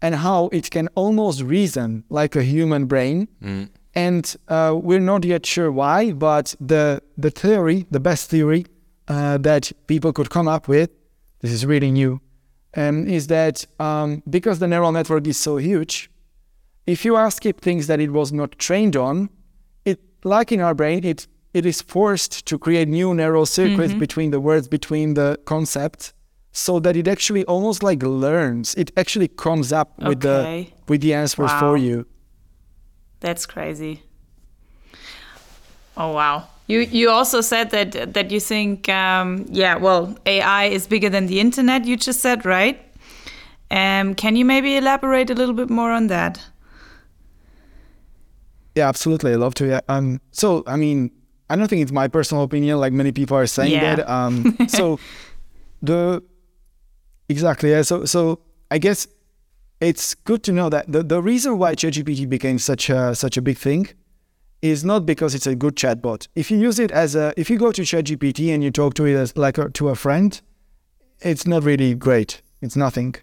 and 0.00 0.14
how 0.14 0.48
it 0.52 0.70
can 0.70 0.88
almost 0.94 1.42
reason 1.42 2.04
like 2.10 2.36
a 2.36 2.42
human 2.42 2.86
brain. 2.86 3.28
Mm. 3.42 3.70
And 3.94 4.36
uh, 4.48 4.78
we're 4.80 5.00
not 5.00 5.24
yet 5.24 5.46
sure 5.46 5.70
why, 5.70 6.12
but 6.12 6.54
the, 6.60 7.00
the 7.16 7.30
theory, 7.30 7.86
the 7.90 8.00
best 8.00 8.28
theory 8.28 8.66
uh, 9.08 9.38
that 9.38 9.72
people 9.86 10.12
could 10.12 10.30
come 10.30 10.48
up 10.48 10.68
with, 10.68 10.90
this 11.40 11.52
is 11.52 11.64
really 11.64 11.90
new, 11.90 12.20
um, 12.76 13.06
is 13.06 13.28
that 13.28 13.66
um, 13.78 14.22
because 14.28 14.58
the 14.58 14.68
neural 14.68 14.92
network 14.92 15.26
is 15.26 15.38
so 15.38 15.56
huge, 15.56 16.10
if 16.86 17.04
you 17.04 17.16
ask 17.16 17.46
it 17.46 17.60
things 17.60 17.86
that 17.86 18.00
it 18.00 18.10
was 18.10 18.32
not 18.32 18.58
trained 18.58 18.96
on, 18.96 19.30
it 19.84 20.00
like 20.24 20.52
in 20.52 20.60
our 20.60 20.74
brain, 20.74 21.04
it 21.04 21.26
it 21.52 21.64
is 21.64 21.80
forced 21.80 22.46
to 22.46 22.58
create 22.58 22.88
new 22.88 23.14
neural 23.14 23.46
circuits 23.46 23.92
mm-hmm. 23.92 24.00
between 24.00 24.30
the 24.32 24.40
words, 24.40 24.66
between 24.66 25.14
the 25.14 25.38
concepts, 25.44 26.12
so 26.50 26.80
that 26.80 26.96
it 26.96 27.06
actually 27.06 27.44
almost 27.44 27.82
like 27.82 28.02
learns. 28.02 28.74
It 28.74 28.90
actually 28.96 29.28
comes 29.28 29.72
up 29.72 29.92
okay. 29.98 30.08
with 30.08 30.20
the 30.20 30.66
with 30.88 31.00
the 31.00 31.14
answers 31.14 31.50
wow. 31.50 31.60
for 31.60 31.76
you. 31.76 32.06
That's 33.20 33.46
crazy. 33.46 34.02
Oh 35.96 36.12
wow. 36.12 36.48
You 36.66 36.80
you 36.80 37.10
also 37.10 37.40
said 37.42 37.70
that 37.70 38.14
that 38.14 38.30
you 38.30 38.40
think 38.40 38.88
um, 38.88 39.44
yeah 39.50 39.76
well 39.76 40.16
AI 40.24 40.64
is 40.64 40.86
bigger 40.86 41.10
than 41.10 41.26
the 41.26 41.40
internet. 41.40 41.84
You 41.84 41.96
just 41.96 42.20
said 42.20 42.46
right. 42.46 42.80
Um, 43.70 44.14
can 44.14 44.36
you 44.36 44.44
maybe 44.44 44.76
elaborate 44.76 45.30
a 45.30 45.34
little 45.34 45.54
bit 45.54 45.68
more 45.68 45.90
on 45.90 46.06
that? 46.06 46.40
Yeah, 48.74 48.88
absolutely. 48.88 49.32
I 49.32 49.36
love 49.36 49.54
to. 49.54 49.66
Yeah. 49.66 49.80
Um. 49.88 50.20
So 50.32 50.62
I 50.66 50.76
mean, 50.76 51.10
I 51.50 51.56
don't 51.56 51.68
think 51.68 51.82
it's 51.82 51.92
my 51.92 52.08
personal 52.08 52.44
opinion. 52.44 52.78
Like 52.78 52.92
many 52.92 53.12
people 53.12 53.36
are 53.36 53.46
saying 53.46 53.72
yeah. 53.72 53.96
that. 53.96 54.08
Um. 54.08 54.56
so 54.68 54.98
the 55.82 56.22
exactly. 57.28 57.70
Yeah. 57.70 57.82
So 57.82 58.06
so 58.06 58.40
I 58.70 58.78
guess 58.78 59.06
it's 59.80 60.14
good 60.14 60.42
to 60.44 60.52
know 60.52 60.70
that 60.70 60.90
the, 60.90 61.02
the 61.02 61.20
reason 61.20 61.58
why 61.58 61.74
ChatGPT 61.74 62.26
became 62.26 62.58
such 62.58 62.88
a 62.88 63.14
such 63.14 63.36
a 63.36 63.42
big 63.42 63.58
thing 63.58 63.88
is 64.62 64.84
not 64.84 65.04
because 65.04 65.34
it's 65.34 65.46
a 65.46 65.54
good 65.54 65.76
chatbot. 65.76 66.28
If 66.34 66.50
you 66.50 66.58
use 66.58 66.78
it 66.78 66.90
as 66.90 67.14
a, 67.14 67.34
if 67.36 67.50
you 67.50 67.58
go 67.58 67.72
to 67.72 67.82
ChatGPT 67.82 68.54
and 68.54 68.64
you 68.64 68.70
talk 68.70 68.94
to 68.94 69.04
it 69.04 69.14
as 69.14 69.36
like 69.36 69.58
a, 69.58 69.68
to 69.70 69.90
a 69.90 69.94
friend, 69.94 70.40
it's 71.20 71.46
not 71.46 71.64
really 71.64 71.94
great. 71.94 72.42
It's 72.62 72.76
nothing. 72.76 73.14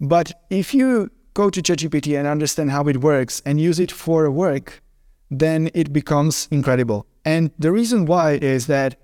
But 0.00 0.32
if 0.50 0.74
you 0.74 1.10
go 1.34 1.50
to 1.50 1.62
ChatGPT 1.62 2.18
and 2.18 2.26
understand 2.26 2.70
how 2.70 2.84
it 2.88 3.00
works 3.00 3.40
and 3.46 3.60
use 3.60 3.78
it 3.78 3.92
for 3.92 4.30
work, 4.30 4.82
then 5.30 5.70
it 5.74 5.92
becomes 5.92 6.48
incredible. 6.50 7.06
And 7.24 7.50
the 7.58 7.72
reason 7.72 8.06
why 8.06 8.32
is 8.32 8.66
that 8.66 8.96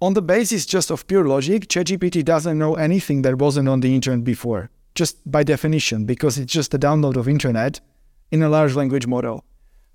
on 0.00 0.14
the 0.14 0.22
basis 0.22 0.66
just 0.66 0.90
of 0.90 1.06
pure 1.06 1.24
logic, 1.24 1.68
ChatGPT 1.68 2.24
doesn't 2.24 2.58
know 2.58 2.74
anything 2.74 3.22
that 3.22 3.38
wasn't 3.38 3.68
on 3.68 3.80
the 3.80 3.94
internet 3.94 4.24
before, 4.24 4.70
just 4.94 5.30
by 5.30 5.42
definition, 5.42 6.04
because 6.04 6.38
it's 6.38 6.52
just 6.52 6.74
a 6.74 6.78
download 6.78 7.16
of 7.16 7.28
internet 7.28 7.80
in 8.30 8.42
a 8.42 8.48
large 8.48 8.74
language 8.74 9.06
model. 9.06 9.44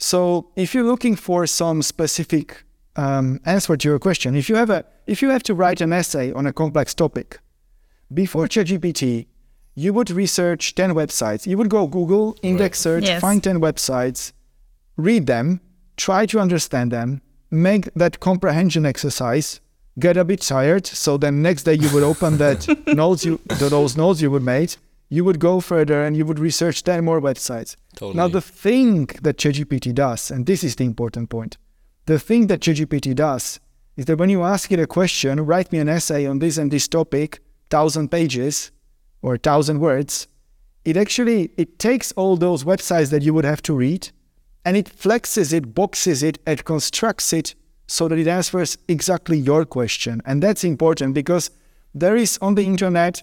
So 0.02 0.48
if 0.56 0.74
you're 0.74 0.84
looking 0.84 1.16
for 1.16 1.46
some 1.46 1.84
specific 1.84 2.64
um, 2.96 3.40
answer 3.46 3.78
to 3.78 3.88
your 3.88 4.00
question, 4.00 4.36
if 4.36 4.50
you 4.50 4.56
have 4.56 4.72
a 4.72 4.84
if 5.06 5.22
you 5.22 5.30
have 5.30 5.44
to 5.44 5.54
write 5.54 5.80
an 5.80 5.94
essay 5.94 6.32
on 6.34 6.48
a 6.48 6.54
complex 6.54 6.94
topic, 6.96 7.40
before 8.12 8.48
ChatGPT, 8.48 9.28
you 9.76 9.94
would 9.94 10.10
research 10.10 10.76
10 10.76 10.94
websites. 10.94 11.46
You 11.46 11.58
would 11.58 11.70
go 11.70 11.88
Google, 11.88 12.36
index 12.42 12.80
search, 12.80 13.06
yes. 13.06 13.22
find 13.22 13.44
10 13.44 13.62
websites, 13.62 14.34
read 14.98 15.28
them, 15.28 15.62
try 15.98 16.26
to 16.26 16.40
understand 16.40 16.92
them, 16.92 17.22
make 17.52 17.94
that 17.94 18.20
comprehension 18.20 18.86
exercise, 18.86 19.62
get 20.00 20.18
a 20.18 20.26
bit 20.26 20.42
tired. 20.42 20.88
So 20.88 21.18
then 21.18 21.42
next 21.42 21.64
day 21.64 21.76
you 21.76 21.94
would 21.94 22.04
open 22.04 22.38
that 22.38 22.68
notes 22.88 23.24
you 23.24 23.40
those 23.60 23.96
notes 23.96 24.20
you 24.20 24.32
would 24.32 24.44
make, 24.44 24.78
you 25.12 25.26
would 25.26 25.40
go 25.40 25.60
further 25.60 26.02
and 26.06 26.16
you 26.16 26.26
would 26.26 26.40
research 26.40 26.84
10 26.84 27.04
more 27.04 27.20
websites. 27.20 27.76
Totally. 27.98 28.16
Now, 28.16 28.30
the 28.30 28.40
thing 28.40 29.08
that 29.22 29.38
ChatGPT 29.38 29.94
does, 29.94 30.32
and 30.32 30.46
this 30.46 30.64
is 30.64 30.78
the 30.78 30.86
important 30.86 31.30
point, 31.30 31.58
the 32.06 32.18
thing 32.18 32.48
that 32.48 32.62
ChatGPT 32.62 33.14
does 33.14 33.60
is 33.98 34.06
that 34.06 34.18
when 34.18 34.30
you 34.30 34.44
ask 34.44 34.72
it 34.72 34.80
a 34.80 34.88
question, 34.88 35.42
write 35.42 35.70
me 35.74 35.80
an 35.80 35.90
essay 35.90 36.26
on 36.26 36.40
this 36.40 36.58
and 36.58 36.72
this 36.72 36.88
topic, 36.88 37.42
thousand 37.70 38.10
pages 38.10 38.72
or 39.22 39.36
thousand 39.36 39.82
words, 39.82 40.28
it 40.86 40.96
actually 40.96 41.52
it 41.58 41.78
takes 41.78 42.14
all 42.14 42.38
those 42.38 42.64
websites 42.64 43.10
that 43.10 43.22
you 43.22 43.34
would 43.34 43.46
have 43.46 43.62
to 43.64 43.74
read 43.74 44.10
and 44.64 44.78
it 44.78 44.86
flexes 44.86 45.52
it, 45.52 45.76
boxes 45.76 46.24
it, 46.24 46.40
and 46.46 46.64
constructs 46.64 47.34
it 47.34 47.54
so 47.86 48.08
that 48.08 48.18
it 48.18 48.28
answers 48.28 48.78
exactly 48.88 49.38
your 49.38 49.66
question. 49.66 50.22
And 50.26 50.42
that's 50.42 50.64
important 50.64 51.16
because 51.16 51.52
there 51.94 52.16
is 52.16 52.38
on 52.42 52.56
the 52.56 52.64
internet 52.64 53.22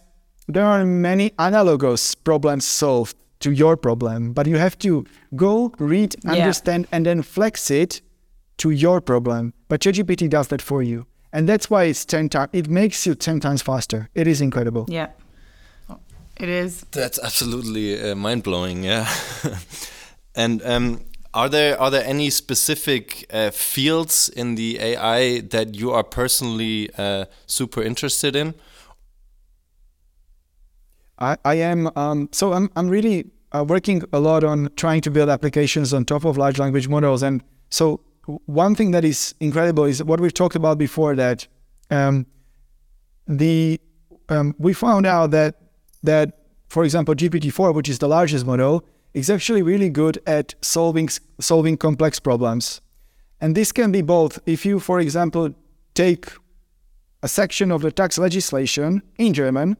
there 0.48 0.64
are 0.64 0.84
many 0.84 1.32
analogous 1.38 2.14
problems 2.14 2.64
solved 2.64 3.16
to 3.40 3.52
your 3.52 3.76
problem, 3.76 4.32
but 4.32 4.46
you 4.46 4.56
have 4.56 4.76
to 4.78 5.04
go, 5.36 5.72
read, 5.78 6.16
understand, 6.26 6.84
yeah. 6.84 6.96
and 6.96 7.06
then 7.06 7.22
flex 7.22 7.70
it 7.70 8.00
to 8.56 8.70
your 8.70 9.00
problem. 9.00 9.52
But 9.68 9.80
ChatGPT 9.80 10.28
does 10.28 10.48
that 10.48 10.62
for 10.62 10.82
you. 10.82 11.06
And 11.32 11.48
that's 11.48 11.70
why 11.70 11.84
it's 11.84 12.04
10 12.04 12.30
times, 12.30 12.50
it 12.52 12.68
makes 12.68 13.06
you 13.06 13.14
10 13.14 13.40
times 13.40 13.62
faster. 13.62 14.08
It 14.14 14.26
is 14.26 14.40
incredible. 14.40 14.86
Yeah. 14.88 15.10
It 16.38 16.48
is. 16.48 16.82
That's 16.92 17.18
absolutely 17.18 18.00
uh, 18.00 18.14
mind 18.14 18.42
blowing. 18.42 18.82
Yeah. 18.82 19.12
and 20.34 20.62
um, 20.64 21.00
are 21.34 21.48
there 21.48 21.78
are 21.80 21.90
there 21.90 22.04
any 22.04 22.30
specific 22.30 23.26
uh, 23.30 23.50
fields 23.50 24.28
in 24.28 24.54
the 24.54 24.78
AI 24.80 25.40
that 25.40 25.74
you 25.74 25.90
are 25.90 26.04
personally 26.04 26.90
uh, 26.96 27.24
super 27.46 27.82
interested 27.82 28.36
in? 28.36 28.54
I, 31.18 31.36
I 31.44 31.54
am 31.54 31.90
um, 31.96 32.28
so 32.32 32.52
I'm 32.52 32.70
I'm 32.76 32.88
really 32.88 33.30
uh, 33.52 33.64
working 33.66 34.02
a 34.12 34.20
lot 34.20 34.44
on 34.44 34.70
trying 34.76 35.00
to 35.02 35.10
build 35.10 35.28
applications 35.28 35.92
on 35.94 36.04
top 36.04 36.24
of 36.24 36.36
large 36.36 36.58
language 36.58 36.88
models. 36.88 37.22
And 37.22 37.42
so 37.70 38.00
one 38.46 38.74
thing 38.74 38.90
that 38.92 39.04
is 39.04 39.34
incredible 39.40 39.84
is 39.84 40.02
what 40.02 40.20
we've 40.20 40.34
talked 40.34 40.54
about 40.54 40.78
before 40.78 41.14
that 41.16 41.46
um, 41.90 42.26
the 43.26 43.80
um, 44.28 44.54
we 44.58 44.72
found 44.72 45.06
out 45.06 45.30
that 45.30 45.56
that 46.02 46.38
for 46.68 46.84
example 46.84 47.14
GPT-4, 47.14 47.74
which 47.74 47.88
is 47.88 47.98
the 47.98 48.08
largest 48.08 48.46
model, 48.46 48.84
is 49.14 49.30
actually 49.30 49.62
really 49.62 49.90
good 49.90 50.20
at 50.26 50.54
solving 50.60 51.08
solving 51.40 51.76
complex 51.76 52.20
problems. 52.20 52.80
And 53.40 53.54
this 53.54 53.72
can 53.72 53.92
be 53.92 54.02
both 54.02 54.38
if 54.46 54.66
you, 54.66 54.80
for 54.80 55.00
example, 55.00 55.54
take 55.94 56.26
a 57.22 57.28
section 57.28 57.70
of 57.70 57.82
the 57.82 57.90
tax 57.90 58.18
legislation 58.18 59.02
in 59.16 59.32
German 59.32 59.76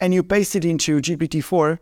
and 0.00 0.14
you 0.14 0.22
paste 0.22 0.56
it 0.56 0.64
into 0.64 1.00
GPT-4, 1.00 1.78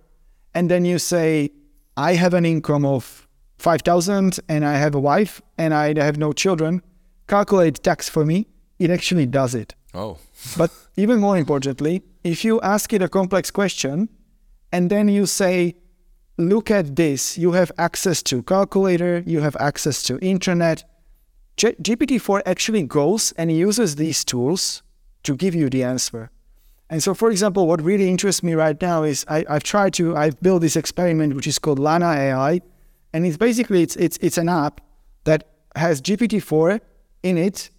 and 0.54 0.70
then 0.70 0.84
you 0.84 0.98
say, 0.98 1.50
I 1.96 2.14
have 2.14 2.34
an 2.34 2.44
income 2.44 2.84
of 2.84 3.28
5,000 3.58 4.38
and 4.48 4.64
I 4.64 4.74
have 4.74 4.94
a 4.94 5.00
wife 5.00 5.42
and 5.56 5.74
I 5.74 5.94
have 5.94 6.16
no 6.16 6.32
children, 6.32 6.82
calculate 7.26 7.82
tax 7.82 8.08
for 8.08 8.24
me, 8.24 8.46
it 8.78 8.90
actually 8.90 9.26
does 9.26 9.54
it. 9.54 9.74
Oh. 9.94 10.18
but 10.56 10.70
even 10.96 11.20
more 11.20 11.36
importantly, 11.36 12.02
if 12.24 12.44
you 12.44 12.60
ask 12.60 12.92
it 12.92 13.02
a 13.02 13.08
complex 13.08 13.50
question 13.50 14.08
and 14.72 14.90
then 14.90 15.08
you 15.08 15.26
say, 15.26 15.74
look 16.36 16.70
at 16.70 16.94
this, 16.94 17.36
you 17.36 17.52
have 17.52 17.72
access 17.78 18.22
to 18.24 18.42
calculator, 18.42 19.24
you 19.26 19.40
have 19.40 19.56
access 19.56 20.02
to 20.04 20.18
internet, 20.20 20.84
G- 21.56 21.74
GPT-4 21.82 22.42
actually 22.46 22.84
goes 22.84 23.32
and 23.32 23.50
uses 23.50 23.96
these 23.96 24.24
tools 24.24 24.84
to 25.24 25.34
give 25.34 25.56
you 25.56 25.68
the 25.68 25.82
answer. 25.82 26.30
And 26.90 27.02
so, 27.02 27.12
for 27.12 27.30
example, 27.30 27.66
what 27.66 27.82
really 27.82 28.08
interests 28.08 28.42
me 28.42 28.54
right 28.54 28.80
now 28.80 29.02
is 29.02 29.24
I, 29.28 29.44
have 29.48 29.62
tried 29.62 29.92
to 29.94 30.16
I've 30.16 30.40
built 30.40 30.62
this 30.62 30.76
experiment 30.76 31.34
which 31.34 31.46
is 31.46 31.58
called 31.58 31.78
Lana 31.78 32.06
AI, 32.06 32.60
and 33.12 33.26
it's 33.26 33.36
basically 33.36 33.82
it's 33.82 33.96
it's 33.96 34.18
it's 34.22 34.38
an 34.38 34.48
app 34.48 34.80
that 35.24 35.44
has 35.76 36.00
GPT-4 36.00 36.80
in 37.22 37.36
it, 37.36 37.70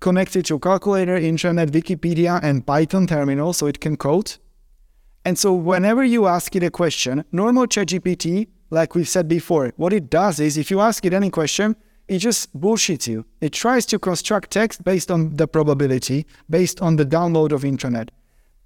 connected 0.00 0.44
to 0.46 0.58
calculator, 0.58 1.16
internet, 1.16 1.70
Wikipedia, 1.70 2.38
and 2.42 2.66
Python 2.66 3.06
terminal, 3.06 3.52
so 3.54 3.66
it 3.66 3.80
can 3.80 3.96
code. 3.96 4.36
And 5.24 5.38
so, 5.38 5.54
whenever 5.54 6.04
you 6.04 6.26
ask 6.26 6.54
it 6.54 6.62
a 6.62 6.70
question, 6.70 7.24
normal 7.32 7.66
ChatGPT, 7.66 8.48
like 8.68 8.94
we've 8.94 9.08
said 9.08 9.26
before, 9.26 9.72
what 9.76 9.94
it 9.94 10.10
does 10.10 10.38
is 10.38 10.58
if 10.58 10.70
you 10.70 10.80
ask 10.80 11.04
it 11.06 11.14
any 11.14 11.30
question, 11.30 11.76
it 12.08 12.18
just 12.18 12.58
bullshits 12.58 13.06
you. 13.06 13.24
It 13.40 13.52
tries 13.52 13.86
to 13.86 13.98
construct 13.98 14.50
text 14.50 14.84
based 14.84 15.10
on 15.10 15.36
the 15.36 15.46
probability, 15.46 16.26
based 16.50 16.82
on 16.82 16.96
the 16.96 17.06
download 17.06 17.52
of 17.52 17.64
internet 17.64 18.10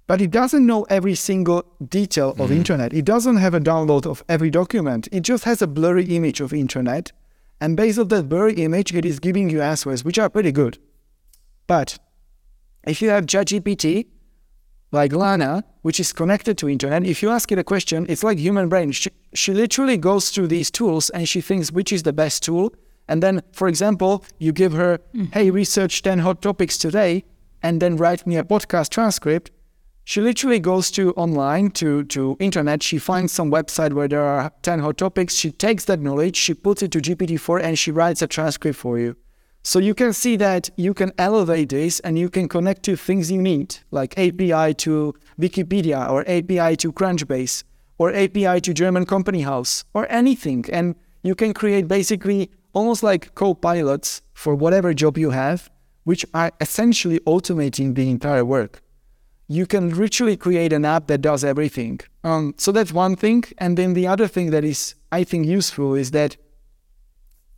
but 0.07 0.21
it 0.21 0.31
doesn't 0.31 0.65
know 0.65 0.83
every 0.83 1.15
single 1.15 1.63
detail 1.87 2.31
of 2.31 2.37
mm-hmm. 2.37 2.53
internet. 2.53 2.93
It 2.93 3.05
doesn't 3.05 3.37
have 3.37 3.53
a 3.53 3.59
download 3.59 4.05
of 4.05 4.23
every 4.29 4.49
document. 4.49 5.07
It 5.11 5.21
just 5.21 5.43
has 5.45 5.61
a 5.61 5.67
blurry 5.67 6.05
image 6.05 6.41
of 6.41 6.53
internet. 6.53 7.11
And 7.59 7.75
based 7.75 7.97
on 7.97 8.09
that 8.09 8.29
blurry 8.29 8.53
image, 8.53 8.93
it 8.93 9.05
is 9.05 9.19
giving 9.19 9.49
you 9.49 9.61
answers, 9.61 10.03
which 10.03 10.19
are 10.19 10.29
pretty 10.29 10.51
good. 10.51 10.77
But 11.67 11.97
if 12.85 13.01
you 13.01 13.09
have 13.09 13.25
ChatGPT, 13.25 14.07
like 14.91 15.13
Lana, 15.13 15.63
which 15.81 15.99
is 15.99 16.13
connected 16.13 16.57
to 16.57 16.69
internet. 16.69 17.05
If 17.05 17.21
you 17.21 17.29
ask 17.29 17.51
it 17.51 17.59
a 17.59 17.63
question, 17.63 18.05
it's 18.09 18.23
like 18.23 18.37
human 18.39 18.69
brain. 18.69 18.91
She, 18.91 19.09
she 19.33 19.53
literally 19.53 19.97
goes 19.97 20.29
through 20.29 20.47
these 20.47 20.71
tools 20.71 21.09
and 21.11 21.27
she 21.27 21.41
thinks 21.41 21.71
which 21.71 21.91
is 21.91 22.03
the 22.03 22.13
best 22.13 22.43
tool. 22.43 22.73
And 23.07 23.21
then, 23.21 23.43
for 23.51 23.67
example, 23.67 24.25
you 24.39 24.51
give 24.51 24.73
her, 24.73 24.99
mm. 25.13 25.31
hey, 25.33 25.51
research 25.51 26.01
10 26.01 26.19
hot 26.19 26.41
topics 26.41 26.77
today, 26.77 27.23
and 27.61 27.79
then 27.81 27.97
write 27.97 28.25
me 28.25 28.37
a 28.37 28.43
podcast 28.43 28.89
transcript. 28.89 29.51
She 30.07 30.21
literally 30.21 30.59
goes 30.59 30.91
to 30.91 31.13
online 31.13 31.71
to, 31.71 32.03
to 32.05 32.37
internet. 32.39 32.83
She 32.83 32.99
finds 32.99 33.33
some 33.33 33.49
website 33.49 33.91
where 33.93 34.07
there 34.07 34.21
are 34.21 34.51
10 34.61 34.77
hot 34.79 34.99
topics. 34.99 35.33
She 35.33 35.51
takes 35.51 35.85
that 35.85 35.99
knowledge, 35.99 36.35
she 36.35 36.53
puts 36.53 36.83
it 36.83 36.91
to 36.91 36.99
GPT-4 36.99 37.63
and 37.63 37.77
she 37.77 37.89
writes 37.89 38.21
a 38.21 38.27
transcript 38.27 38.77
for 38.77 38.99
you. 38.99 39.15
So 39.63 39.79
you 39.79 39.95
can 39.95 40.13
see 40.13 40.35
that 40.35 40.69
you 40.77 40.93
can 40.93 41.11
elevate 41.17 41.69
this 41.69 41.99
and 42.01 42.19
you 42.19 42.29
can 42.29 42.47
connect 42.47 42.83
to 42.83 42.95
things 42.95 43.31
you 43.31 43.41
need, 43.41 43.77
like 43.89 44.15
API 44.15 44.75
to 44.75 45.15
Wikipedia 45.41 46.07
or 46.07 46.21
API 46.29 46.75
to 46.77 46.93
Crunchbase 46.93 47.63
or 47.97 48.13
API 48.13 48.61
to 48.61 48.75
German 48.75 49.07
Company 49.07 49.41
House 49.41 49.85
or 49.95 50.05
anything. 50.11 50.65
And 50.71 50.93
you 51.23 51.33
can 51.33 51.51
create 51.51 51.87
basically 51.87 52.51
almost 52.73 53.01
like 53.01 53.33
co-pilots 53.33 54.21
for 54.33 54.53
whatever 54.53 54.93
job 54.93 55.17
you 55.17 55.31
have, 55.31 55.71
which 56.03 56.27
are 56.35 56.51
essentially 56.61 57.19
automating 57.21 57.95
the 57.95 58.07
entire 58.11 58.45
work. 58.45 58.83
You 59.47 59.65
can 59.65 59.95
literally 59.95 60.37
create 60.37 60.73
an 60.73 60.85
app 60.85 61.07
that 61.07 61.21
does 61.21 61.43
everything. 61.43 61.99
Um, 62.23 62.55
so 62.57 62.71
that's 62.71 62.91
one 62.91 63.15
thing. 63.15 63.43
And 63.57 63.77
then 63.77 63.93
the 63.93 64.07
other 64.07 64.27
thing 64.27 64.51
that 64.51 64.63
is, 64.63 64.95
I 65.11 65.23
think, 65.23 65.45
useful 65.45 65.93
is 65.93 66.11
that 66.11 66.37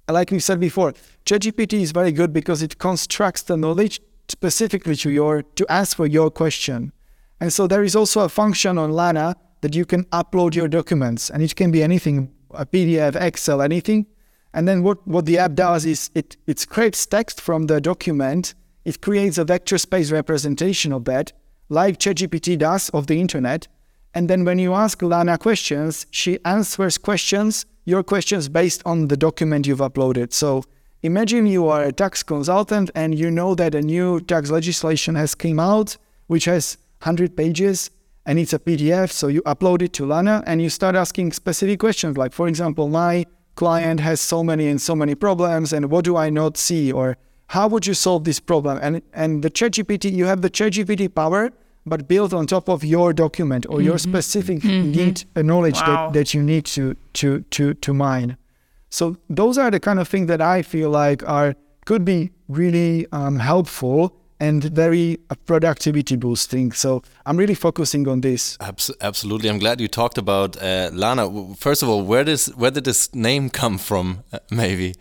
like 0.09 0.31
we 0.31 0.39
said 0.39 0.59
before, 0.59 0.93
ChatGPT 1.25 1.81
is 1.81 1.91
very 1.91 2.11
good 2.11 2.31
because 2.31 2.61
it 2.61 2.77
constructs 2.77 3.41
the 3.41 3.57
knowledge 3.57 3.99
specifically 4.29 4.95
to 4.97 5.09
your 5.09 5.41
to 5.41 5.65
ask 5.69 5.97
for 5.97 6.07
your 6.07 6.31
question. 6.31 6.93
And 7.39 7.51
so 7.51 7.67
there 7.67 7.83
is 7.83 7.95
also 7.95 8.21
a 8.21 8.29
function 8.29 8.77
on 8.77 8.91
Lana 8.91 9.35
that 9.61 9.75
you 9.75 9.85
can 9.85 10.05
upload 10.05 10.55
your 10.55 10.67
documents, 10.67 11.29
and 11.29 11.43
it 11.43 11.55
can 11.55 11.71
be 11.71 11.83
anything, 11.83 12.31
a 12.51 12.65
PDF, 12.65 13.15
Excel, 13.15 13.61
anything. 13.61 14.07
And 14.53 14.67
then 14.67 14.81
what, 14.81 15.05
what 15.07 15.25
the 15.25 15.37
app 15.37 15.53
does 15.53 15.85
is 15.85 16.09
it, 16.15 16.37
it 16.47 16.59
scrapes 16.59 17.05
text 17.05 17.41
from 17.41 17.67
the 17.67 17.81
document, 17.81 18.55
it 18.85 19.01
creates 19.01 19.37
a 19.37 19.45
vector 19.45 19.77
space 19.77 20.11
representation 20.11 20.93
of 20.93 21.05
that, 21.05 21.33
like 21.69 21.99
ChatGPT 21.99 22.57
does 22.57 22.89
of 22.89 23.07
the 23.07 23.19
internet. 23.19 23.67
And 24.13 24.29
then 24.29 24.45
when 24.45 24.59
you 24.59 24.73
ask 24.73 25.01
Lana 25.01 25.37
questions, 25.37 26.05
she 26.11 26.39
answers 26.45 26.97
questions 26.97 27.65
your 27.87 28.03
questions 28.03 28.49
based 28.49 28.81
on 28.85 29.07
the 29.07 29.15
document 29.15 29.65
you've 29.65 29.79
uploaded. 29.79 30.33
So 30.33 30.65
imagine 31.03 31.47
you 31.47 31.69
are 31.69 31.83
a 31.83 31.93
tax 31.93 32.21
consultant 32.21 32.91
and 32.93 33.17
you 33.17 33.31
know 33.31 33.55
that 33.55 33.73
a 33.73 33.81
new 33.81 34.19
tax 34.19 34.51
legislation 34.51 35.15
has 35.15 35.33
came 35.33 35.57
out, 35.57 35.95
which 36.27 36.45
has 36.45 36.77
100 37.03 37.37
pages 37.37 37.89
and 38.25 38.37
it's 38.37 38.51
a 38.51 38.59
PDF. 38.59 39.11
So 39.11 39.27
you 39.27 39.41
upload 39.43 39.81
it 39.81 39.93
to 39.93 40.05
Lana 40.05 40.43
and 40.45 40.61
you 40.61 40.69
start 40.69 40.95
asking 40.95 41.31
specific 41.31 41.79
questions 41.79 42.17
like, 42.17 42.33
for 42.33 42.49
example, 42.49 42.89
my 42.89 43.25
client 43.55 44.01
has 44.01 44.19
so 44.19 44.43
many 44.43 44.67
and 44.67 44.81
so 44.81 44.93
many 44.93 45.15
problems 45.15 45.71
and 45.71 45.89
what 45.89 46.03
do 46.03 46.17
I 46.17 46.29
not 46.29 46.57
see? 46.57 46.91
Or 46.91 47.17
how 47.47 47.67
would 47.67 47.87
you 47.87 47.93
solve 47.93 48.23
this 48.23 48.39
problem? 48.39 48.79
And, 48.81 49.01
and 49.13 49.43
the 49.43 49.49
ChatGPT, 49.49 50.11
you 50.11 50.25
have 50.25 50.41
the 50.41 50.49
ChatGPT 50.49 51.13
power 51.13 51.51
but 51.87 52.07
built 52.07 52.33
on 52.33 52.45
top 52.45 52.67
of 52.67 52.83
your 52.83 53.13
document 53.13 53.65
or 53.69 53.77
mm-hmm. 53.77 53.85
your 53.87 53.97
specific 53.97 54.59
mm-hmm. 54.59 54.91
need 54.91 55.23
uh, 55.35 55.41
knowledge 55.41 55.79
wow. 55.81 56.07
that, 56.07 56.13
that 56.13 56.33
you 56.33 56.43
need 56.43 56.65
to 56.65 56.95
to 57.13 57.41
to 57.51 57.73
to 57.75 57.93
mine. 57.93 58.37
So 58.89 59.17
those 59.29 59.57
are 59.57 59.71
the 59.71 59.79
kind 59.79 59.99
of 59.99 60.07
things 60.07 60.27
that 60.27 60.41
I 60.41 60.61
feel 60.61 60.89
like 60.89 61.27
are 61.27 61.55
could 61.85 62.03
be 62.03 62.31
really 62.47 63.07
um, 63.11 63.39
helpful 63.39 64.13
and 64.39 64.63
very 64.63 65.17
uh, 65.29 65.35
productivity 65.45 66.15
boosting. 66.15 66.71
So 66.71 67.01
I'm 67.25 67.37
really 67.37 67.55
focusing 67.55 68.07
on 68.07 68.21
this. 68.21 68.57
absolutely, 69.01 69.49
I'm 69.49 69.57
glad 69.57 69.81
you 69.81 69.87
talked 69.87 70.17
about 70.17 70.61
uh, 70.61 70.89
Lana. 70.93 71.55
First 71.55 71.83
of 71.83 71.89
all, 71.89 72.03
where 72.03 72.23
does 72.23 72.47
where 72.55 72.71
did 72.71 72.83
this 72.83 73.13
name 73.15 73.49
come 73.49 73.77
from? 73.77 74.23
Uh, 74.31 74.39
maybe. 74.51 74.93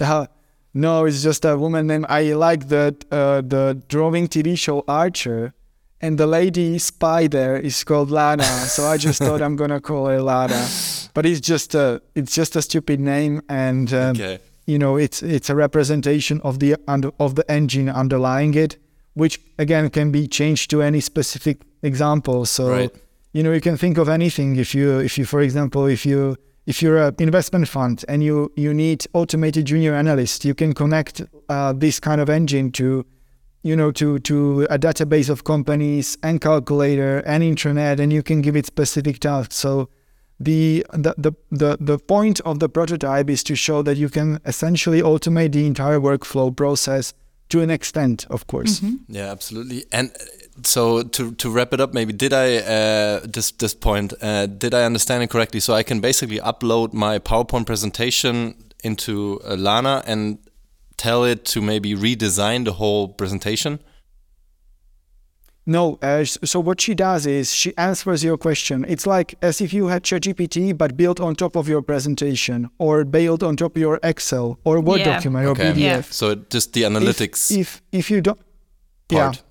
Uh, 0.00 0.26
no, 0.74 1.06
it's 1.06 1.22
just 1.22 1.44
a 1.44 1.56
woman 1.56 1.86
named. 1.86 2.06
I 2.08 2.32
like 2.34 2.68
the 2.68 2.94
uh, 3.10 3.40
the 3.40 3.82
drawing 3.88 4.28
TV 4.28 4.58
show 4.58 4.84
Archer, 4.86 5.54
and 6.00 6.18
the 6.18 6.26
lady 6.26 6.78
spy 6.78 7.26
there 7.26 7.56
is 7.56 7.82
called 7.84 8.10
Lana. 8.10 8.44
so 8.44 8.86
I 8.86 8.96
just 8.96 9.18
thought 9.18 9.42
I'm 9.42 9.56
gonna 9.56 9.80
call 9.80 10.06
her 10.06 10.20
Lana, 10.20 10.68
but 11.14 11.26
it's 11.26 11.40
just 11.40 11.74
a 11.74 12.02
it's 12.14 12.34
just 12.34 12.54
a 12.54 12.62
stupid 12.62 13.00
name, 13.00 13.42
and 13.48 13.92
um, 13.92 14.10
okay. 14.10 14.38
you 14.66 14.78
know 14.78 14.96
it's 14.96 15.22
it's 15.22 15.50
a 15.50 15.54
representation 15.54 16.40
of 16.42 16.58
the 16.58 16.76
of 17.18 17.34
the 17.34 17.50
engine 17.50 17.88
underlying 17.88 18.54
it, 18.54 18.76
which 19.14 19.40
again 19.58 19.88
can 19.90 20.12
be 20.12 20.28
changed 20.28 20.70
to 20.70 20.82
any 20.82 21.00
specific 21.00 21.62
example. 21.82 22.44
So 22.44 22.70
right. 22.70 22.90
you 23.32 23.42
know 23.42 23.52
you 23.52 23.60
can 23.60 23.76
think 23.76 23.98
of 23.98 24.08
anything 24.08 24.56
if 24.56 24.74
you 24.74 24.98
if 24.98 25.16
you 25.16 25.24
for 25.24 25.40
example 25.40 25.86
if 25.86 26.04
you 26.04 26.36
if 26.68 26.82
you're 26.82 26.98
an 26.98 27.14
investment 27.18 27.66
fund 27.66 28.04
and 28.08 28.22
you, 28.22 28.52
you 28.54 28.74
need 28.74 29.06
automated 29.14 29.64
junior 29.64 29.94
analyst, 29.94 30.44
you 30.44 30.54
can 30.54 30.74
connect 30.74 31.22
uh, 31.48 31.72
this 31.72 31.98
kind 31.98 32.20
of 32.20 32.28
engine 32.28 32.70
to, 32.72 33.06
you 33.62 33.74
know, 33.74 33.90
to, 33.90 34.18
to 34.18 34.64
a 34.68 34.78
database 34.78 35.30
of 35.30 35.44
companies 35.44 36.18
and 36.22 36.42
calculator 36.42 37.20
and 37.20 37.42
intranet, 37.42 37.98
and 37.98 38.12
you 38.12 38.22
can 38.22 38.42
give 38.42 38.54
it 38.54 38.66
specific 38.66 39.18
tasks. 39.18 39.56
So 39.56 39.88
the, 40.38 40.84
the, 40.92 41.14
the, 41.16 41.32
the, 41.50 41.78
the 41.80 41.98
point 41.98 42.38
of 42.40 42.58
the 42.58 42.68
prototype 42.68 43.30
is 43.30 43.42
to 43.44 43.56
show 43.56 43.80
that 43.80 43.96
you 43.96 44.10
can 44.10 44.38
essentially 44.44 45.00
automate 45.00 45.52
the 45.52 45.64
entire 45.64 45.98
workflow 45.98 46.54
process 46.54 47.14
to 47.48 47.62
an 47.62 47.70
extent, 47.70 48.26
of 48.28 48.46
course. 48.46 48.82
Mm 48.82 48.88
-hmm. 48.88 49.14
Yeah, 49.16 49.30
absolutely. 49.30 49.84
And 49.90 50.10
so 50.62 51.02
to 51.02 51.32
to 51.32 51.50
wrap 51.50 51.72
it 51.72 51.80
up, 51.80 51.94
maybe 51.94 52.12
did 52.12 52.32
I 52.32 52.56
uh, 52.56 53.20
this 53.24 53.50
this 53.52 53.74
point 53.74 54.12
uh, 54.22 54.46
did 54.46 54.74
I 54.74 54.84
understand 54.84 55.22
it 55.22 55.30
correctly? 55.30 55.60
So 55.60 55.74
I 55.74 55.82
can 55.82 56.00
basically 56.00 56.38
upload 56.38 56.92
my 56.92 57.18
PowerPoint 57.18 57.66
presentation 57.66 58.54
into 58.84 59.40
uh, 59.44 59.56
Lana 59.56 60.02
and 60.06 60.38
tell 60.96 61.24
it 61.24 61.44
to 61.46 61.60
maybe 61.60 61.94
redesign 61.94 62.64
the 62.64 62.72
whole 62.72 63.08
presentation. 63.08 63.80
No, 65.66 65.98
uh, 66.00 66.24
so 66.24 66.60
what 66.60 66.80
she 66.80 66.94
does 66.94 67.26
is 67.26 67.54
she 67.54 67.76
answers 67.76 68.24
your 68.24 68.38
question. 68.38 68.86
It's 68.88 69.06
like 69.06 69.34
as 69.42 69.60
if 69.60 69.74
you 69.74 69.88
had 69.88 70.02
ChatGPT, 70.02 70.76
but 70.76 70.96
built 70.96 71.20
on 71.20 71.34
top 71.34 71.56
of 71.56 71.68
your 71.68 71.82
presentation, 71.82 72.70
or 72.78 73.04
built 73.04 73.42
on 73.42 73.54
top 73.54 73.76
of 73.76 73.80
your 73.80 74.00
Excel 74.02 74.58
or 74.64 74.80
Word 74.80 75.00
yeah. 75.00 75.12
document 75.12 75.44
or 75.44 75.50
okay. 75.50 75.72
PDF. 75.72 75.76
Yeah. 75.76 76.00
So 76.00 76.36
just 76.36 76.72
the 76.72 76.84
analytics. 76.84 77.50
If 77.50 77.58
if, 77.58 77.82
if 77.92 78.10
you 78.10 78.22
don't, 78.22 78.40
part. 79.08 79.36
yeah. 79.36 79.42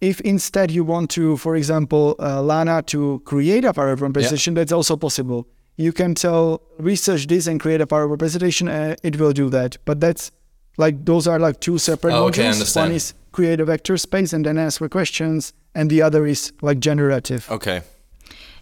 If 0.00 0.20
instead 0.20 0.70
you 0.70 0.84
want 0.84 1.10
to, 1.10 1.36
for 1.36 1.56
example, 1.56 2.16
uh, 2.18 2.42
Lana 2.42 2.82
to 2.82 3.22
create 3.24 3.64
a 3.64 3.72
PowerPoint 3.72 4.12
presentation, 4.12 4.54
yeah. 4.54 4.60
that's 4.60 4.72
also 4.72 4.96
possible. 4.96 5.46
You 5.76 5.92
can 5.92 6.14
tell 6.14 6.62
research 6.78 7.26
this 7.26 7.46
and 7.46 7.58
create 7.58 7.80
a 7.80 7.86
PowerPoint 7.86 8.18
presentation, 8.18 8.68
uh, 8.68 8.96
it 9.02 9.18
will 9.18 9.32
do 9.32 9.48
that. 9.50 9.78
But 9.84 10.00
that's 10.00 10.30
like 10.76 11.04
those 11.04 11.26
are 11.26 11.38
like 11.38 11.60
two 11.60 11.78
separate 11.78 12.14
oh, 12.14 12.30
modules. 12.30 12.76
Okay, 12.76 12.80
One 12.80 12.92
is 12.92 13.14
create 13.32 13.60
a 13.60 13.64
vector 13.64 13.96
space 13.96 14.32
and 14.32 14.44
then 14.44 14.58
ask 14.58 14.78
for 14.78 14.88
questions, 14.88 15.52
and 15.74 15.90
the 15.90 16.02
other 16.02 16.26
is 16.26 16.52
like 16.62 16.80
generative. 16.80 17.50
Okay. 17.50 17.82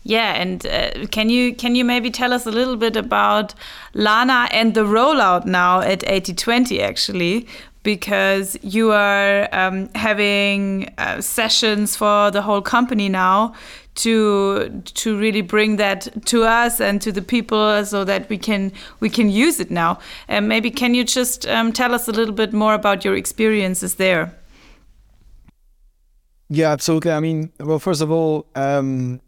Yeah, 0.04 0.34
and 0.34 0.66
uh, 0.66 1.06
can 1.10 1.30
you 1.30 1.54
can 1.54 1.76
you 1.76 1.84
maybe 1.84 2.10
tell 2.10 2.32
us 2.32 2.44
a 2.46 2.50
little 2.50 2.76
bit 2.76 2.96
about 2.96 3.54
Lana 3.94 4.48
and 4.50 4.74
the 4.74 4.84
rollout 4.84 5.46
now 5.46 5.80
at 5.80 6.02
8020 6.04 6.82
actually? 6.82 7.46
Because 7.82 8.56
you 8.62 8.92
are 8.92 9.48
um, 9.52 9.88
having 9.94 10.92
uh, 10.98 11.20
sessions 11.20 11.96
for 11.96 12.30
the 12.30 12.42
whole 12.42 12.62
company 12.62 13.08
now 13.08 13.54
to 13.94 14.82
to 14.94 15.18
really 15.18 15.42
bring 15.42 15.76
that 15.76 16.08
to 16.26 16.44
us 16.44 16.80
and 16.80 17.02
to 17.02 17.12
the 17.12 17.20
people 17.20 17.84
so 17.84 18.04
that 18.04 18.28
we 18.28 18.38
can 18.38 18.72
we 19.00 19.10
can 19.10 19.28
use 19.28 19.60
it 19.60 19.70
now. 19.70 19.98
And 20.28 20.48
maybe 20.48 20.70
can 20.70 20.94
you 20.94 21.04
just 21.04 21.46
um, 21.46 21.72
tell 21.72 21.94
us 21.94 22.08
a 22.08 22.12
little 22.12 22.34
bit 22.34 22.52
more 22.52 22.74
about 22.74 23.04
your 23.04 23.16
experiences 23.16 23.96
there? 23.96 24.34
Yeah, 26.48 26.70
absolutely. 26.70 27.12
I 27.12 27.20
mean, 27.20 27.50
well, 27.60 27.78
first 27.78 28.02
of 28.02 28.10
all, 28.10 28.46
um, 28.54 29.20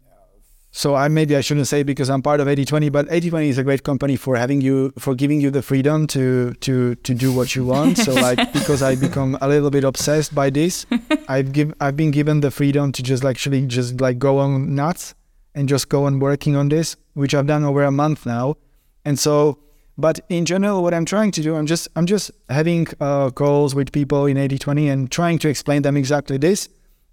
so 0.77 0.93
I 0.93 1.07
maybe 1.07 1.37
I 1.37 1.39
shouldn't 1.39 1.67
say 1.67 1.83
because 1.83 2.09
I'm 2.09 2.21
part 2.21 2.41
of 2.41 2.49
8020, 2.49 2.89
but 2.89 3.05
8020 3.05 3.47
is 3.47 3.57
a 3.57 3.63
great 3.63 3.83
company 3.83 4.17
for 4.17 4.35
having 4.35 4.59
you 4.59 4.91
for 4.99 5.15
giving 5.15 5.39
you 5.39 5.49
the 5.49 5.61
freedom 5.61 6.05
to 6.07 6.53
to 6.55 6.95
to 6.95 7.13
do 7.13 7.31
what 7.31 7.55
you 7.55 7.65
want. 7.65 7.97
So 7.97 8.13
like 8.13 8.51
because 8.59 8.83
I 8.83 8.95
become 8.95 9.37
a 9.39 9.47
little 9.47 9.69
bit 9.69 9.85
obsessed 9.85 10.35
by 10.35 10.49
this, 10.49 10.85
I've 11.29 11.53
give 11.53 11.73
I've 11.79 11.95
been 11.95 12.11
given 12.11 12.41
the 12.41 12.51
freedom 12.51 12.91
to 12.91 13.01
just 13.01 13.23
actually 13.23 13.65
just 13.67 14.01
like 14.01 14.19
go 14.19 14.39
on 14.39 14.75
nuts 14.75 15.15
and 15.53 15.69
just 15.69 15.87
go 15.87 16.03
on 16.03 16.19
working 16.19 16.57
on 16.57 16.67
this, 16.67 16.97
which 17.13 17.33
I've 17.33 17.47
done 17.47 17.63
over 17.63 17.81
a 17.85 17.91
month 17.91 18.25
now. 18.25 18.57
And 19.05 19.17
so 19.17 19.59
but 19.97 20.19
in 20.27 20.43
general, 20.43 20.83
what 20.83 20.93
I'm 20.93 21.05
trying 21.05 21.31
to 21.31 21.41
do, 21.41 21.55
I'm 21.55 21.67
just 21.67 21.87
I'm 21.95 22.05
just 22.05 22.31
having 22.49 22.85
uh, 22.99 23.29
calls 23.29 23.73
with 23.73 23.93
people 23.93 24.25
in 24.25 24.35
8020 24.35 24.89
and 24.89 25.09
trying 25.09 25.39
to 25.39 25.47
explain 25.47 25.83
them 25.83 25.95
exactly 25.95 26.37
this, 26.37 26.67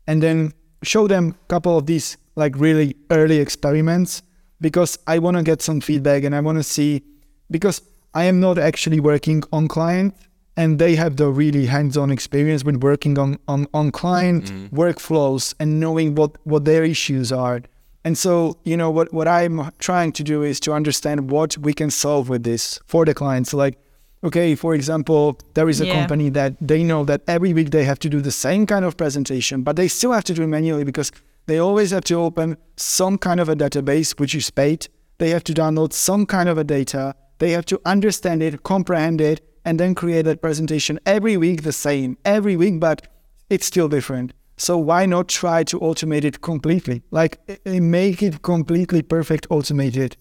and 0.09 0.20
then 0.20 0.53
show 0.83 1.07
them 1.07 1.37
a 1.44 1.46
couple 1.46 1.79
of 1.79 1.87
these 1.87 2.16
like 2.37 2.57
really 2.57 2.97
early 3.11 3.38
experiments 3.38 4.23
because 4.61 4.99
I 5.07 5.18
want 5.18 5.37
to 5.37 5.42
get 5.42 5.61
some 5.62 5.81
feedback 5.81 6.25
and 6.25 6.35
I 6.35 6.40
want 6.40 6.59
to 6.59 6.62
see 6.62 7.03
because 7.51 7.83
I 8.14 8.25
am 8.25 8.40
not 8.40 8.59
actually 8.59 9.01
working 9.01 9.42
on 9.53 9.68
client 9.68 10.14
and 10.57 10.79
they 10.79 10.97
have 10.97 11.16
the 11.16 11.29
really 11.29 11.66
hands-on 11.66 12.11
experience 12.11 12.64
with 12.64 12.83
working 12.83 13.18
on 13.18 13.38
on, 13.49 13.66
on 13.73 13.90
client 13.90 14.45
mm-hmm. 14.45 14.77
workflows 14.77 15.55
and 15.59 15.81
knowing 15.81 16.14
what 16.14 16.37
what 16.45 16.64
their 16.64 16.85
issues 16.85 17.33
are. 17.33 17.62
And 18.05 18.18
so 18.18 18.59
you 18.64 18.77
know 18.77 18.90
what 18.90 19.12
what 19.12 19.29
i'm 19.29 19.71
trying 19.79 20.12
to 20.12 20.23
do 20.23 20.42
is 20.42 20.61
to 20.61 20.73
understand 20.73 21.31
what 21.31 21.57
we 21.59 21.73
can 21.73 21.90
solve 21.90 22.29
with 22.29 22.42
this 22.42 22.79
for 22.87 23.05
the 23.05 23.14
clients. 23.14 23.55
Like 23.55 23.79
okay 24.25 24.55
for 24.55 24.75
example 24.75 25.38
there 25.55 25.68
is 25.68 25.81
a 25.81 25.87
Yeah. 25.87 25.95
company 25.95 26.29
that 26.31 26.55
they 26.61 26.85
know 26.85 27.05
that 27.05 27.23
every 27.27 27.53
week 27.53 27.71
they 27.71 27.85
have 27.85 27.99
to 28.01 28.09
do 28.09 28.21
the 28.21 28.31
same 28.31 28.66
kind 28.66 28.85
of 28.85 28.97
presentation 28.97 29.62
but 29.62 29.75
they 29.75 29.88
still 29.88 30.12
have 30.12 30.23
to 30.25 30.35
do 30.35 30.42
it 30.42 30.47
manually 30.47 30.85
because 30.85 31.11
they 31.46 31.59
always 31.59 31.90
have 31.90 32.05
to 32.05 32.14
open 32.14 32.57
some 32.76 33.18
kind 33.18 33.40
of 33.40 33.48
a 33.48 33.57
database 33.57 34.18
which 34.18 34.35
is 34.35 34.50
paid. 34.50 34.88
They 35.18 35.31
have 35.31 35.44
to 35.44 35.52
download 35.52 35.92
some 35.92 36.26
kind 36.26 36.48
of 36.48 36.59
a 36.59 36.64
data. 36.64 37.14
They 37.38 37.50
have 37.50 37.66
to 37.66 37.81
understand 37.85 38.42
it 38.42 38.62
comprehend 38.62 39.20
it 39.20 39.40
and 39.64 39.78
then 39.78 39.94
create 39.94 40.22
that 40.22 40.42
presentation 40.42 40.98
every 41.07 41.37
week 41.37 41.62
the 41.62 41.72
same 41.72 42.16
every 42.24 42.57
week 42.57 42.81
but 42.81 43.07
it's 43.50 43.66
still 43.66 43.88
different. 43.88 44.33
So 44.57 44.78
why 44.78 45.07
not 45.07 45.28
try 45.28 45.64
to 45.64 45.81
automate 45.81 46.24
it 46.24 46.40
completely? 46.40 47.02
Like 47.11 47.38
make 47.64 48.22
it 48.22 48.42
completely 48.42 49.02
perfect 49.02 49.46
automated. 49.50 50.16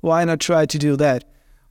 Why 0.00 0.24
not 0.24 0.40
try 0.40 0.66
to 0.66 0.78
do 0.78 0.96
that? 0.96 1.24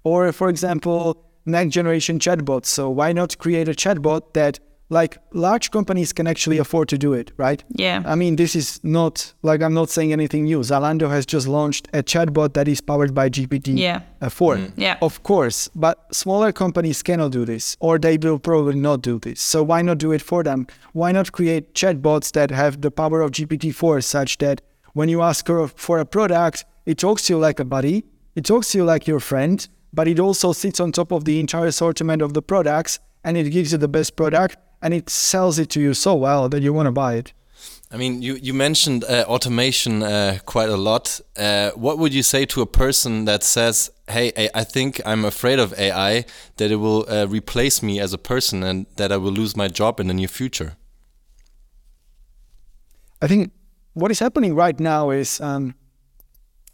Or 0.04 0.32
for 0.32 0.50
example 0.50 1.26
next 1.46 1.74
generation 1.74 2.20
chatbots. 2.20 2.68
So 2.68 2.90
why 2.90 3.14
not 3.14 3.38
create 3.38 3.68
a 3.68 3.74
chatbot 3.74 4.34
that 4.34 4.60
like 4.92 5.18
large 5.32 5.72
companies 5.72 6.12
can 6.14 6.28
actually 6.28 6.58
afford 6.58 6.88
to 6.90 6.98
do 6.98 7.14
it 7.14 7.32
right 7.38 7.64
Yeah. 7.86 8.04
I 8.06 8.16
mean, 8.16 8.36
this 8.36 8.56
is 8.56 8.80
not 8.84 9.34
like 9.42 9.62
I'm 9.66 9.74
not 9.74 9.90
saying 9.90 10.12
anything 10.14 10.44
new. 10.44 10.60
Zalando 10.60 11.10
has 11.10 11.26
just 11.26 11.48
launched 11.48 11.88
a 11.94 12.04
chatbot 12.04 12.54
that 12.54 12.68
is 12.68 12.82
powered 12.82 13.14
by 13.14 13.30
GPT 13.30 13.68
Yeah. 13.78 14.02
uh, 14.22 14.30
4. 14.30 14.60
Yeah. 14.76 14.98
Of 15.02 15.24
course, 15.24 15.70
but 15.74 15.96
smaller 16.14 16.52
companies 16.52 17.02
cannot 17.02 17.32
do 17.32 17.46
this, 17.46 17.78
or 17.80 17.98
they 17.98 18.18
will 18.18 18.38
probably 18.40 18.76
not 18.90 19.02
do 19.02 19.18
this. 19.20 19.40
So 19.42 19.64
why 19.64 19.82
not 19.82 19.98
do 19.98 20.12
it 20.12 20.22
for 20.22 20.44
them? 20.44 20.68
Why 20.94 21.12
not 21.14 21.32
create 21.32 21.74
chatbots 21.74 22.32
that 22.34 22.52
have 22.52 22.82
the 22.82 22.92
power 22.92 23.22
of 23.22 23.32
GPT-4 23.32 24.04
such 24.04 24.38
that 24.40 24.62
when 24.94 25.08
you 25.10 25.22
ask 25.22 25.48
her 25.48 25.68
for 25.68 26.00
a 26.00 26.06
product, 26.06 26.66
it 26.86 26.98
talks 26.98 27.22
to 27.28 27.34
you 27.34 27.40
like 27.40 27.60
a 27.62 27.66
buddy, 27.66 28.04
it 28.36 28.44
talks 28.46 28.72
to 28.72 28.78
you 28.80 28.84
like 28.84 29.08
your 29.08 29.22
friend, 29.22 29.68
but 29.94 30.08
it 30.08 30.20
also 30.20 30.52
sits 30.52 30.80
on 30.82 30.92
top 30.92 31.12
of 31.14 31.24
the 31.24 31.40
entire 31.40 31.68
assortment 31.68 32.22
of 32.22 32.34
the 32.34 32.42
products 32.42 33.00
and 33.24 33.38
it 33.38 33.50
gives 33.52 33.72
you 33.72 33.78
the 33.78 33.88
best 33.88 34.16
product 34.18 34.58
and 34.82 34.94
it 34.94 35.10
sells 35.10 35.60
it 35.60 35.70
to 35.72 35.82
you 35.82 35.94
so 35.94 36.16
well 36.16 36.50
that 36.50 36.62
you 36.62 36.74
want 36.74 36.88
to 36.88 36.92
buy 36.92 37.16
it. 37.16 37.34
I 37.94 37.98
mean, 37.98 38.22
you, 38.22 38.36
you 38.36 38.54
mentioned 38.54 39.04
uh, 39.04 39.26
automation 39.28 40.02
uh, 40.02 40.40
quite 40.46 40.70
a 40.70 40.78
lot. 40.78 41.20
Uh, 41.38 41.72
what 41.72 41.98
would 41.98 42.14
you 42.14 42.24
say 42.24 42.46
to 42.46 42.62
a 42.62 42.66
person 42.66 43.26
that 43.26 43.44
says, 43.44 43.92
hey, 44.08 44.32
I, 44.38 44.50
I 44.56 44.64
think 44.64 45.02
I'm 45.06 45.26
afraid 45.26 45.60
of 45.60 45.78
AI, 45.78 46.24
that 46.56 46.72
it 46.72 46.78
will 46.78 47.06
uh, 47.10 47.28
replace 47.28 47.84
me 47.84 48.00
as 48.00 48.14
a 48.14 48.18
person 48.18 48.64
and 48.64 48.86
that 48.96 49.12
I 49.12 49.18
will 49.18 49.34
lose 49.34 49.58
my 49.58 49.68
job 49.68 50.00
in 50.00 50.08
the 50.08 50.14
near 50.14 50.30
future? 50.30 50.78
I 53.22 53.28
think 53.28 53.52
what 53.94 54.10
is 54.10 54.20
happening 54.20 54.56
right 54.56 54.80
now 54.80 55.10
is 55.10 55.42
um, 55.42 55.76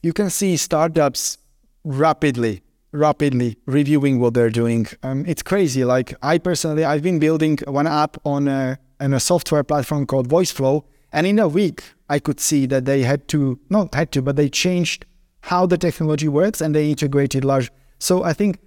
you 0.03 0.13
can 0.13 0.29
see 0.29 0.55
startups 0.55 1.39
rapidly, 1.83 2.61
rapidly 2.91 3.57
reviewing 3.65 4.19
what 4.19 4.33
they're 4.33 4.49
doing. 4.49 4.87
Um, 5.03 5.25
it's 5.27 5.43
crazy. 5.43 5.83
Like 5.83 6.13
I 6.21 6.37
personally, 6.37 6.83
I've 6.83 7.03
been 7.03 7.19
building 7.19 7.57
one 7.67 7.87
app 7.87 8.17
on 8.25 8.47
a, 8.47 8.79
on 8.99 9.13
a 9.13 9.19
software 9.19 9.63
platform 9.63 10.05
called 10.05 10.29
VoiceFlow, 10.29 10.83
and 11.11 11.27
in 11.27 11.39
a 11.39 11.47
week 11.47 11.83
I 12.09 12.19
could 12.19 12.39
see 12.39 12.65
that 12.67 12.85
they 12.85 13.03
had 13.03 13.27
to 13.29 13.59
not 13.69 13.93
had 13.93 14.11
to, 14.13 14.21
but 14.21 14.35
they 14.35 14.49
changed 14.49 15.05
how 15.41 15.65
the 15.65 15.77
technology 15.77 16.27
works 16.27 16.61
and 16.61 16.73
they 16.73 16.89
integrated 16.89 17.45
large. 17.45 17.71
So 17.99 18.23
I 18.23 18.33
think 18.33 18.59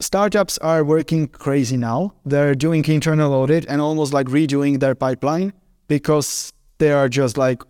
startups 0.00 0.58
are 0.58 0.84
working 0.84 1.28
crazy 1.28 1.76
now. 1.76 2.14
They're 2.24 2.54
doing 2.54 2.84
internal 2.86 3.32
audit 3.32 3.66
and 3.68 3.80
almost 3.80 4.12
like 4.12 4.26
redoing 4.26 4.80
their 4.80 4.94
pipeline 4.94 5.52
because 5.88 6.52
they 6.78 6.92
are 6.92 7.08
just 7.08 7.36
like, 7.36 7.62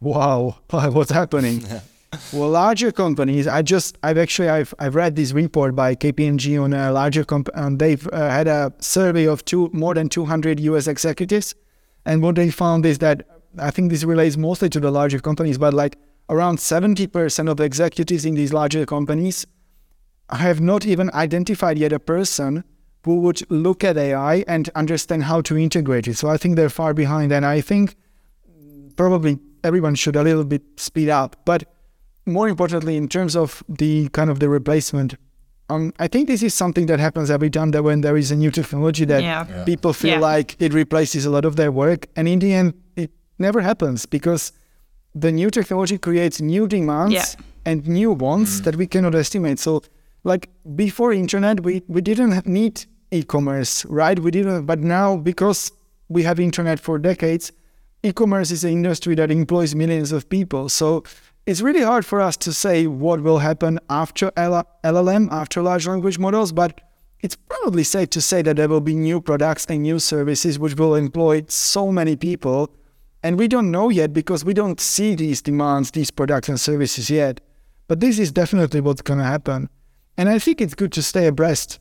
wow, 0.00 0.56
what's 0.70 1.10
happening? 1.10 1.64
Well, 2.32 2.50
larger 2.50 2.92
companies, 2.92 3.46
I 3.46 3.62
just, 3.62 3.98
I've 4.02 4.18
actually, 4.18 4.48
I've, 4.48 4.72
I've 4.78 4.94
read 4.94 5.16
this 5.16 5.32
report 5.32 5.74
by 5.74 5.94
KPMG 5.94 6.62
on 6.62 6.72
a 6.72 6.90
larger 6.92 7.24
comp, 7.24 7.48
and 7.54 7.78
they've 7.78 8.06
uh, 8.12 8.30
had 8.30 8.48
a 8.48 8.72
survey 8.78 9.26
of 9.26 9.44
two, 9.44 9.70
more 9.72 9.94
than 9.94 10.08
200 10.08 10.60
US 10.60 10.86
executives. 10.86 11.54
And 12.04 12.22
what 12.22 12.36
they 12.36 12.50
found 12.50 12.86
is 12.86 12.98
that, 12.98 13.26
I 13.58 13.70
think 13.70 13.90
this 13.90 14.04
relates 14.04 14.36
mostly 14.36 14.68
to 14.70 14.80
the 14.80 14.90
larger 14.90 15.18
companies, 15.18 15.58
but 15.58 15.74
like 15.74 15.98
around 16.28 16.58
70% 16.58 17.50
of 17.50 17.56
the 17.56 17.64
executives 17.64 18.24
in 18.24 18.34
these 18.34 18.52
larger 18.52 18.86
companies 18.86 19.46
have 20.30 20.60
not 20.60 20.84
even 20.84 21.10
identified 21.12 21.78
yet 21.78 21.92
a 21.92 22.00
person 22.00 22.64
who 23.04 23.20
would 23.20 23.48
look 23.50 23.84
at 23.84 23.96
AI 23.96 24.44
and 24.48 24.68
understand 24.74 25.24
how 25.24 25.40
to 25.40 25.56
integrate 25.56 26.08
it. 26.08 26.16
So 26.16 26.28
I 26.28 26.36
think 26.36 26.56
they're 26.56 26.68
far 26.68 26.92
behind. 26.92 27.32
And 27.32 27.46
I 27.46 27.60
think 27.60 27.94
probably 28.96 29.38
everyone 29.62 29.94
should 29.94 30.16
a 30.16 30.24
little 30.24 30.44
bit 30.44 30.62
speed 30.76 31.08
up. 31.08 31.36
But 31.44 31.64
more 32.26 32.48
importantly, 32.48 32.96
in 32.96 33.08
terms 33.08 33.36
of 33.36 33.62
the 33.68 34.08
kind 34.10 34.30
of 34.30 34.40
the 34.40 34.48
replacement, 34.48 35.14
um, 35.68 35.92
I 35.98 36.08
think 36.08 36.28
this 36.28 36.42
is 36.42 36.54
something 36.54 36.86
that 36.86 37.00
happens 37.00 37.30
every 37.30 37.50
time 37.50 37.70
that 37.72 37.82
when 37.82 38.00
there 38.00 38.16
is 38.16 38.30
a 38.30 38.36
new 38.36 38.50
technology 38.50 39.04
that 39.06 39.22
Yeah. 39.22 39.46
Yeah. 39.48 39.64
people 39.64 39.92
feel 39.92 40.10
Yeah. 40.20 40.20
like 40.20 40.56
it 40.60 40.72
replaces 40.74 41.24
a 41.26 41.30
lot 41.30 41.44
of 41.44 41.56
their 41.56 41.72
work, 41.72 42.06
and 42.16 42.28
in 42.28 42.38
the 42.38 42.52
end, 42.54 42.74
it 42.96 43.10
never 43.38 43.60
happens 43.60 44.06
because 44.06 44.52
the 45.14 45.32
new 45.32 45.50
technology 45.50 45.98
creates 45.98 46.40
new 46.40 46.66
demands 46.68 47.14
Yeah. 47.14 47.24
and 47.64 47.86
new 47.88 48.12
wants 48.12 48.60
that 48.60 48.76
we 48.76 48.86
cannot 48.86 49.14
estimate. 49.14 49.58
So, 49.58 49.82
like 50.24 50.48
before 50.76 51.12
internet, 51.12 51.64
we 51.64 51.82
we 51.88 52.00
didn't 52.00 52.32
ha- 52.32 52.42
need 52.44 52.86
e-commerce, 53.10 53.84
right? 53.88 54.18
We 54.18 54.30
didn't, 54.30 54.66
but 54.66 54.80
now 54.80 55.16
because 55.16 55.72
we 56.08 56.22
have 56.24 56.38
internet 56.42 56.78
for 56.80 56.98
decades, 56.98 57.52
e-commerce 58.02 58.50
is 58.52 58.64
an 58.64 58.70
industry 58.70 59.14
that 59.16 59.30
employs 59.30 59.74
millions 59.74 60.12
of 60.12 60.28
people. 60.28 60.68
So 60.68 61.02
it's 61.46 61.60
really 61.60 61.82
hard 61.82 62.04
for 62.04 62.20
us 62.20 62.36
to 62.38 62.52
say 62.52 62.86
what 62.86 63.22
will 63.22 63.38
happen 63.38 63.78
after 63.88 64.30
LLM, 64.32 65.30
after 65.30 65.62
large 65.62 65.86
language 65.86 66.18
models, 66.18 66.52
but 66.52 66.80
it's 67.20 67.36
probably 67.36 67.84
safe 67.84 68.10
to 68.10 68.20
say 68.20 68.42
that 68.42 68.56
there 68.56 68.68
will 68.68 68.80
be 68.80 68.94
new 68.94 69.20
products 69.20 69.64
and 69.66 69.82
new 69.82 69.98
services 69.98 70.58
which 70.58 70.74
will 70.74 70.94
employ 70.94 71.44
so 71.48 71.90
many 71.92 72.16
people. 72.16 72.70
And 73.22 73.38
we 73.38 73.48
don't 73.48 73.70
know 73.70 73.88
yet 73.88 74.12
because 74.12 74.44
we 74.44 74.54
don't 74.54 74.80
see 74.80 75.14
these 75.14 75.40
demands, 75.40 75.92
these 75.92 76.10
products 76.10 76.48
and 76.48 76.60
services 76.60 77.08
yet. 77.10 77.40
But 77.88 78.00
this 78.00 78.18
is 78.18 78.32
definitely 78.32 78.80
what's 78.80 79.02
going 79.02 79.18
to 79.20 79.24
happen. 79.24 79.68
And 80.18 80.28
I 80.28 80.38
think 80.38 80.60
it's 80.60 80.74
good 80.74 80.92
to 80.92 81.02
stay 81.02 81.26
abreast 81.26 81.78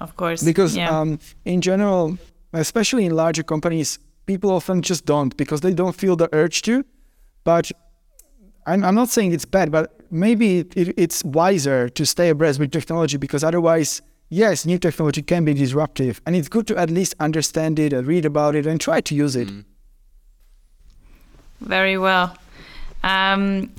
Of 0.00 0.16
course. 0.16 0.42
because 0.42 0.76
yeah. 0.76 0.90
um, 1.00 1.18
in 1.44 1.60
general 1.60 2.18
especially 2.52 3.06
in 3.06 3.14
larger 3.14 3.42
companies 3.42 3.98
people 4.26 4.50
often 4.50 4.82
just 4.82 5.06
don't 5.06 5.34
because 5.36 5.60
they 5.62 5.72
don't 5.72 5.94
feel 5.94 6.16
the 6.16 6.28
urge 6.32 6.60
to 6.62 6.84
but 7.44 7.70
i'm, 8.66 8.84
I'm 8.84 8.94
not 8.94 9.08
saying 9.08 9.32
it's 9.32 9.44
bad 9.44 9.70
but 9.70 9.94
maybe 10.10 10.60
it, 10.60 10.76
it, 10.76 10.94
it's 10.96 11.24
wiser 11.24 11.88
to 11.88 12.06
stay 12.06 12.28
abreast 12.28 12.58
with 12.58 12.70
technology 12.70 13.16
because 13.16 13.42
otherwise 13.44 14.02
yes 14.28 14.66
new 14.66 14.78
technology 14.78 15.22
can 15.22 15.44
be 15.44 15.54
disruptive 15.54 16.20
and 16.26 16.36
it's 16.36 16.48
good 16.48 16.66
to 16.68 16.76
at 16.76 16.90
least 16.90 17.14
understand 17.20 17.78
it 17.78 17.92
and 17.92 18.06
read 18.06 18.24
about 18.24 18.54
it 18.54 18.66
and 18.66 18.80
try 18.80 19.00
to 19.00 19.14
use 19.14 19.36
it 19.36 19.48
Very 21.62 21.96
well. 21.96 22.36
Um, 23.04 23.70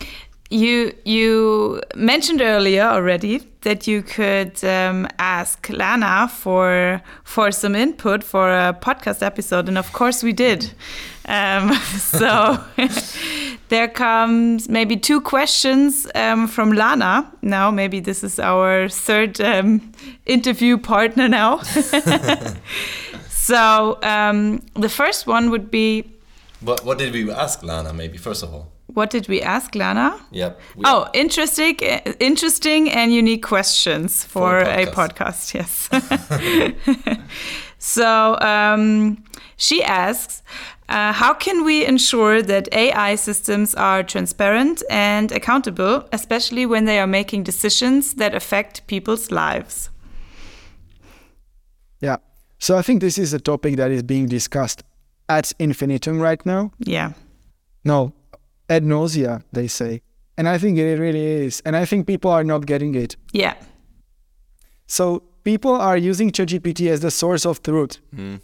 you 0.49 0.93
you 1.03 1.81
mentioned 1.95 2.41
earlier 2.41 2.83
already 2.83 3.41
that 3.61 3.87
you 3.87 4.03
could 4.03 4.63
um, 4.63 5.07
ask 5.17 5.69
Lana 5.69 6.27
for 6.27 7.01
for 7.23 7.51
some 7.51 7.75
input 7.75 8.23
for 8.23 8.49
a 8.49 8.73
podcast 8.73 9.23
episode, 9.23 9.67
and 9.67 9.77
of 9.77 9.91
course 9.93 10.21
we 10.23 10.33
did. 10.33 10.73
Um, 11.25 11.73
so 11.97 12.63
there 13.69 13.87
comes 13.87 14.69
maybe 14.69 14.97
two 14.97 15.21
questions 15.21 16.07
um, 16.15 16.47
from 16.47 16.73
Lana. 16.73 17.31
Now 17.41 17.71
maybe 17.71 17.99
this 17.99 18.23
is 18.23 18.39
our 18.39 18.89
third 18.89 19.39
um, 19.41 19.93
interview 20.25 20.77
partner 20.77 21.27
now. 21.27 21.61
so 23.29 23.97
um, 24.03 24.61
the 24.73 24.89
first 24.89 25.25
one 25.25 25.49
would 25.49 25.71
be. 25.71 26.09
What, 26.59 26.85
what 26.85 26.97
did 26.97 27.13
we 27.13 27.29
ask 27.29 27.61
Lana, 27.63 27.91
maybe, 27.91 28.17
first 28.17 28.43
of 28.43 28.53
all? 28.53 28.72
What 28.93 29.09
did 29.09 29.27
we 29.27 29.41
ask 29.41 29.75
Lana? 29.75 30.15
Yep. 30.31 30.59
we- 30.75 30.83
Oh, 30.85 31.07
interesting, 31.13 31.75
interesting 32.19 32.89
and 32.91 33.11
unique 33.13 33.41
questions 33.43 34.23
for, 34.23 34.61
For 34.63 34.69
a 34.69 34.83
a 34.83 34.85
podcast. 34.91 35.53
Yes. 35.53 35.89
so 37.79 38.37
um, 38.39 39.23
she 39.57 39.83
asks, 39.83 40.43
uh, 40.89 41.11
how 41.13 41.33
can 41.33 41.63
we 41.65 41.85
ensure 41.85 42.41
that 42.41 42.67
AI 42.73 43.15
systems 43.15 43.73
are 43.75 44.03
transparent 44.03 44.83
and 44.89 45.31
accountable, 45.31 46.07
especially 46.11 46.65
when 46.65 46.85
they 46.85 46.99
are 46.99 47.07
making 47.07 47.43
decisions 47.43 48.13
that 48.15 48.35
affect 48.35 48.85
people's 48.87 49.31
lives? 49.31 49.89
yeah 52.01 52.17
so 52.59 52.77
i 52.77 52.81
think 52.81 52.99
this 52.99 53.17
is 53.17 53.33
a 53.33 53.39
topic 53.39 53.77
that 53.77 53.89
is 53.89 54.03
being 54.03 54.25
discussed 54.27 54.83
ad 55.29 55.49
infinitum 55.57 56.19
right 56.19 56.45
now 56.45 56.69
Yeah. 56.79 57.13
No, 57.85 58.11
ad 58.75 58.83
nausea, 58.83 59.41
they 59.51 59.67
say. 59.67 60.01
And 60.37 60.47
I 60.47 60.57
think 60.57 60.77
it 60.77 60.99
really 60.99 61.25
is. 61.45 61.61
And 61.65 61.75
I 61.75 61.85
think 61.85 62.07
people 62.07 62.31
are 62.31 62.43
not 62.43 62.65
getting 62.65 62.95
it. 62.95 63.15
Yeah. 63.33 63.55
So 64.87 65.23
people 65.43 65.75
are 65.89 65.97
using 65.97 66.31
ChatGPT 66.31 66.89
as 66.89 66.99
the 67.01 67.11
source 67.11 67.45
of 67.45 67.61
truth. 67.61 67.99
Hmm. 68.15 68.35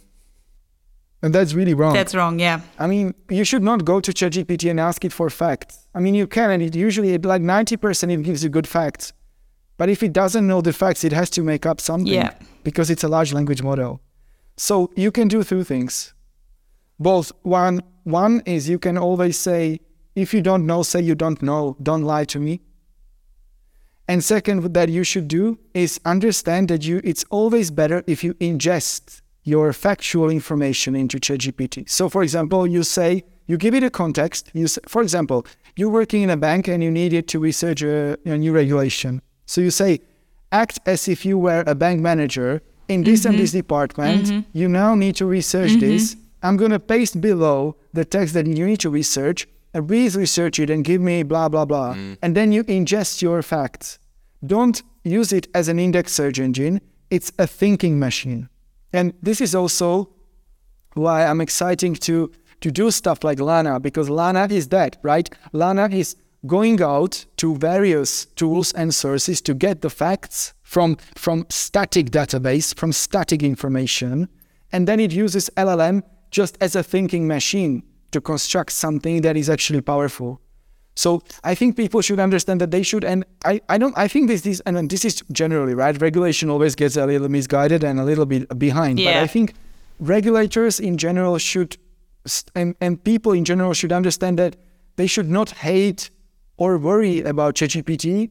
And 1.22 1.34
that's 1.34 1.52
really 1.52 1.74
wrong. 1.74 1.92
That's 1.92 2.14
wrong. 2.14 2.38
Yeah. 2.38 2.60
I 2.78 2.86
mean, 2.86 3.14
you 3.28 3.44
should 3.44 3.62
not 3.62 3.84
go 3.84 4.00
to 4.00 4.10
ChatGPT 4.12 4.70
and 4.70 4.80
ask 4.80 5.04
it 5.04 5.12
for 5.12 5.28
facts. 5.28 5.86
I 5.94 6.00
mean, 6.00 6.14
you 6.14 6.26
can, 6.26 6.50
and 6.50 6.62
it 6.62 6.74
usually, 6.74 7.18
like 7.18 7.42
90%, 7.42 8.10
it 8.10 8.22
gives 8.22 8.42
you 8.42 8.48
good 8.48 8.66
facts. 8.66 9.12
But 9.76 9.88
if 9.90 10.02
it 10.02 10.12
doesn't 10.12 10.46
know 10.46 10.60
the 10.62 10.72
facts, 10.72 11.04
it 11.04 11.12
has 11.12 11.28
to 11.30 11.42
make 11.42 11.66
up 11.66 11.80
something 11.80 12.12
Yeah. 12.12 12.32
because 12.64 12.88
it's 12.90 13.04
a 13.04 13.08
large 13.08 13.32
language 13.34 13.62
model. 13.62 14.00
So 14.56 14.90
you 14.94 15.10
can 15.10 15.28
do 15.28 15.42
two 15.42 15.64
things. 15.64 16.14
Both 16.98 17.32
one 17.42 17.80
one 18.04 18.42
is 18.46 18.68
you 18.68 18.78
can 18.78 18.96
always 18.98 19.38
say, 19.38 19.80
if 20.14 20.34
you 20.34 20.42
don't 20.42 20.66
know, 20.66 20.82
say 20.82 21.00
you 21.00 21.14
don't 21.14 21.42
know. 21.42 21.76
Don't 21.82 22.02
lie 22.02 22.24
to 22.26 22.38
me. 22.38 22.60
And 24.08 24.24
second, 24.24 24.74
that 24.74 24.88
you 24.88 25.04
should 25.04 25.28
do 25.28 25.58
is 25.72 26.00
understand 26.04 26.68
that 26.68 26.84
you 26.84 27.00
it's 27.04 27.24
always 27.30 27.70
better 27.70 28.02
if 28.06 28.24
you 28.24 28.34
ingest 28.34 29.22
your 29.44 29.72
factual 29.72 30.28
information 30.30 30.96
into 30.96 31.18
ChatGPT. 31.18 31.88
So, 31.88 32.08
for 32.08 32.22
example, 32.22 32.66
you 32.66 32.82
say 32.82 33.24
you 33.46 33.56
give 33.56 33.74
it 33.74 33.82
a 33.82 33.90
context. 33.90 34.50
You, 34.52 34.66
say, 34.66 34.80
for 34.86 35.02
example, 35.02 35.46
you're 35.76 35.90
working 35.90 36.22
in 36.22 36.30
a 36.30 36.36
bank 36.36 36.68
and 36.68 36.82
you 36.82 36.90
need 36.90 37.12
it 37.12 37.26
to 37.28 37.38
research 37.38 37.82
a, 37.82 38.16
a 38.24 38.36
new 38.36 38.52
regulation. 38.52 39.22
So 39.46 39.60
you 39.60 39.70
say, 39.70 40.00
act 40.52 40.78
as 40.86 41.08
if 41.08 41.24
you 41.24 41.38
were 41.38 41.64
a 41.66 41.74
bank 41.74 42.00
manager 42.00 42.62
in 42.88 43.02
this 43.02 43.24
and 43.24 43.34
mm-hmm. 43.34 43.42
this 43.42 43.52
department. 43.52 44.24
Mm-hmm. 44.26 44.40
You 44.52 44.68
now 44.68 44.94
need 44.94 45.16
to 45.16 45.26
research 45.26 45.74
this. 45.74 46.14
Mm-hmm. 46.14 46.46
I'm 46.46 46.56
going 46.56 46.70
to 46.70 46.80
paste 46.80 47.20
below 47.20 47.76
the 47.92 48.04
text 48.04 48.34
that 48.34 48.46
you 48.46 48.66
need 48.66 48.80
to 48.80 48.90
research. 48.90 49.48
And 49.72 49.86
please 49.86 50.16
research 50.16 50.58
it 50.58 50.70
and 50.70 50.84
give 50.84 51.00
me 51.00 51.22
blah 51.22 51.48
blah 51.48 51.64
blah. 51.64 51.94
Mm. 51.94 52.18
And 52.22 52.36
then 52.36 52.52
you 52.52 52.64
ingest 52.64 53.22
your 53.22 53.42
facts. 53.42 53.98
Don't 54.44 54.82
use 55.04 55.32
it 55.32 55.48
as 55.54 55.68
an 55.68 55.78
index 55.78 56.12
search 56.12 56.38
engine. 56.38 56.80
It's 57.10 57.32
a 57.38 57.46
thinking 57.46 57.98
machine. 57.98 58.48
And 58.92 59.14
this 59.22 59.40
is 59.40 59.54
also 59.54 60.10
why 60.94 61.24
I'm 61.24 61.40
exciting 61.40 61.94
to 61.96 62.32
to 62.60 62.70
do 62.70 62.90
stuff 62.90 63.24
like 63.24 63.40
Lana 63.40 63.80
because 63.80 64.10
Lana 64.10 64.46
is 64.50 64.68
that, 64.68 64.98
right? 65.02 65.30
Lana 65.52 65.88
is 65.88 66.16
going 66.46 66.82
out 66.82 67.24
to 67.36 67.56
various 67.56 68.26
tools 68.36 68.72
and 68.72 68.94
sources 68.94 69.40
to 69.42 69.54
get 69.54 69.82
the 69.82 69.90
facts 69.90 70.54
from 70.62 70.96
from 71.14 71.46
static 71.48 72.10
database, 72.10 72.74
from 72.74 72.92
static 72.92 73.42
information, 73.42 74.28
and 74.72 74.88
then 74.88 75.00
it 75.00 75.12
uses 75.12 75.50
LLM 75.56 76.02
just 76.30 76.56
as 76.60 76.76
a 76.76 76.82
thinking 76.82 77.26
machine 77.26 77.82
to 78.12 78.20
construct 78.20 78.72
something 78.72 79.22
that 79.22 79.36
is 79.36 79.48
actually 79.48 79.80
powerful. 79.80 80.40
So 80.96 81.22
I 81.44 81.54
think 81.54 81.76
people 81.76 82.00
should 82.02 82.20
understand 82.20 82.60
that 82.60 82.70
they 82.70 82.82
should, 82.82 83.04
and 83.04 83.24
I, 83.44 83.60
I 83.68 83.78
don't, 83.78 83.96
I 83.96 84.08
think 84.08 84.28
this 84.28 84.44
is, 84.44 84.60
and 84.66 84.90
this 84.90 85.04
is 85.04 85.22
generally 85.32 85.74
right. 85.74 85.98
Regulation 86.00 86.50
always 86.50 86.74
gets 86.74 86.96
a 86.96 87.06
little 87.06 87.28
misguided 87.28 87.84
and 87.84 87.98
a 88.00 88.04
little 88.04 88.26
bit 88.26 88.58
behind, 88.58 88.98
Yeah. 88.98 89.14
but 89.14 89.22
I 89.22 89.26
think 89.26 89.54
regulators 89.98 90.80
in 90.80 90.98
general 90.98 91.38
should, 91.38 91.76
and, 92.54 92.74
and 92.80 93.02
people 93.02 93.32
in 93.32 93.44
general 93.44 93.72
should 93.72 93.92
understand 93.92 94.38
that 94.38 94.56
they 94.96 95.06
should 95.06 95.30
not 95.30 95.50
hate 95.50 96.10
or 96.56 96.76
worry 96.76 97.22
about 97.22 97.54
ChatGPT 97.54 98.30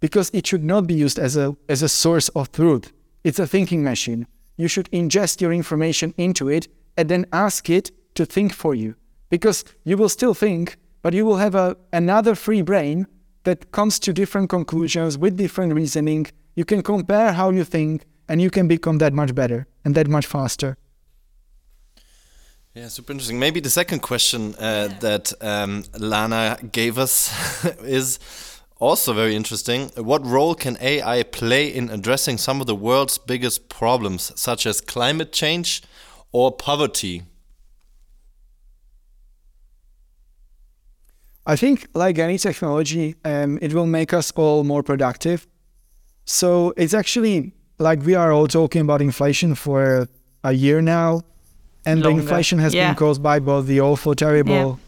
because 0.00 0.30
it 0.34 0.46
should 0.46 0.64
not 0.64 0.86
be 0.86 0.94
used 0.94 1.18
as 1.18 1.36
a 1.36 1.56
as 1.68 1.82
a 1.82 1.88
source 1.88 2.28
of 2.30 2.50
truth. 2.52 2.92
It's 3.24 3.38
a 3.38 3.46
thinking 3.46 3.82
machine. 3.82 4.26
You 4.56 4.68
should 4.68 4.90
ingest 4.90 5.40
your 5.40 5.52
information 5.52 6.12
into 6.18 6.48
it 6.48 6.68
and 6.96 7.08
then 7.08 7.24
ask 7.32 7.70
it 7.70 7.90
to 8.16 8.26
think 8.26 8.52
for 8.52 8.74
you 8.74 8.94
because 9.30 9.64
you 9.84 9.96
will 9.96 10.08
still 10.08 10.34
think, 10.34 10.76
but 11.02 11.14
you 11.14 11.24
will 11.24 11.38
have 11.38 11.54
a 11.54 11.76
another 11.92 12.34
free 12.34 12.62
brain 12.62 13.06
that 13.44 13.72
comes 13.72 13.98
to 14.00 14.12
different 14.12 14.50
conclusions 14.50 15.16
with 15.16 15.36
different 15.36 15.72
reasoning. 15.72 16.26
You 16.54 16.64
can 16.64 16.82
compare 16.82 17.32
how 17.32 17.50
you 17.50 17.64
think 17.64 18.04
and 18.28 18.42
you 18.42 18.50
can 18.50 18.68
become 18.68 18.98
that 18.98 19.14
much 19.14 19.34
better 19.34 19.66
and 19.84 19.94
that 19.94 20.08
much 20.08 20.26
faster. 20.26 20.76
Yeah, 22.74 22.88
super 22.88 23.12
interesting. 23.12 23.40
Maybe 23.40 23.58
the 23.58 23.70
second 23.70 24.00
question 24.00 24.54
uh, 24.54 24.88
that 25.00 25.32
um, 25.40 25.84
Lana 25.98 26.58
gave 26.70 26.98
us 26.98 27.32
is 27.82 28.20
also 28.78 29.12
very 29.12 29.34
interesting. 29.34 29.90
What 29.96 30.24
role 30.24 30.54
can 30.54 30.76
AI 30.80 31.24
play 31.24 31.66
in 31.66 31.90
addressing 31.90 32.38
some 32.38 32.60
of 32.60 32.68
the 32.68 32.76
world's 32.76 33.18
biggest 33.18 33.68
problems, 33.68 34.32
such 34.40 34.66
as 34.66 34.80
climate 34.80 35.32
change 35.32 35.82
or 36.30 36.52
poverty? 36.52 37.24
I 41.46 41.56
think, 41.56 41.88
like 41.94 42.18
any 42.18 42.38
technology, 42.38 43.16
um, 43.24 43.58
it 43.62 43.72
will 43.72 43.86
make 43.86 44.12
us 44.12 44.30
all 44.32 44.64
more 44.64 44.82
productive. 44.82 45.46
So 46.24 46.74
it's 46.76 46.94
actually 46.94 47.52
like 47.78 48.02
we 48.04 48.14
are 48.14 48.30
all 48.32 48.46
talking 48.46 48.82
about 48.82 49.00
inflation 49.00 49.54
for 49.54 50.06
a 50.44 50.52
year 50.52 50.80
now, 50.82 51.22
and 51.86 52.02
Longer, 52.02 52.16
the 52.16 52.22
inflation 52.22 52.58
has 52.58 52.74
yeah. 52.74 52.88
been 52.88 52.96
caused 52.96 53.22
by 53.22 53.38
both 53.40 53.66
the 53.66 53.80
awful, 53.80 54.14
terrible, 54.14 54.78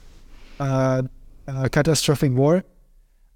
uh, 0.61 1.03
uh, 1.49 1.69
catastrophic 1.71 2.33
war, 2.33 2.65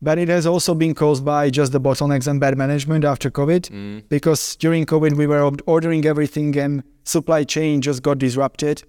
but 0.02 0.18
it 0.18 0.28
has 0.28 0.46
also 0.46 0.74
been 0.74 0.94
caused 0.94 1.24
by 1.24 1.48
just 1.50 1.72
the 1.72 1.80
bottlenecks 1.80 2.28
and 2.28 2.38
bad 2.38 2.56
management 2.56 3.04
after 3.04 3.30
COVID. 3.30 3.70
Because 4.08 4.56
during 4.56 4.84
COVID, 4.84 5.16
we 5.16 5.26
were 5.26 5.50
ordering 5.66 6.04
everything, 6.04 6.56
and 6.58 6.82
supply 7.04 7.44
chain 7.44 7.80
just 7.80 8.02
got 8.02 8.18
disrupted 8.18 8.84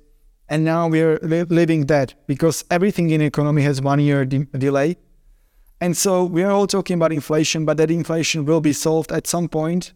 and 0.49 0.63
now 0.63 0.87
we're 0.87 1.19
li- 1.21 1.43
living 1.43 1.87
that 1.87 2.13
because 2.27 2.63
everything 2.71 3.09
in 3.09 3.21
economy 3.21 3.61
has 3.63 3.81
one 3.81 3.99
year 3.99 4.25
de- 4.25 4.45
delay. 4.45 4.97
And 5.79 5.95
so 5.95 6.23
we 6.23 6.43
are 6.43 6.51
all 6.51 6.67
talking 6.67 6.95
about 6.95 7.11
inflation 7.11 7.65
but 7.65 7.77
that 7.77 7.91
inflation 7.91 8.45
will 8.45 8.61
be 8.61 8.73
solved 8.73 9.11
at 9.11 9.27
some 9.27 9.47
point. 9.47 9.93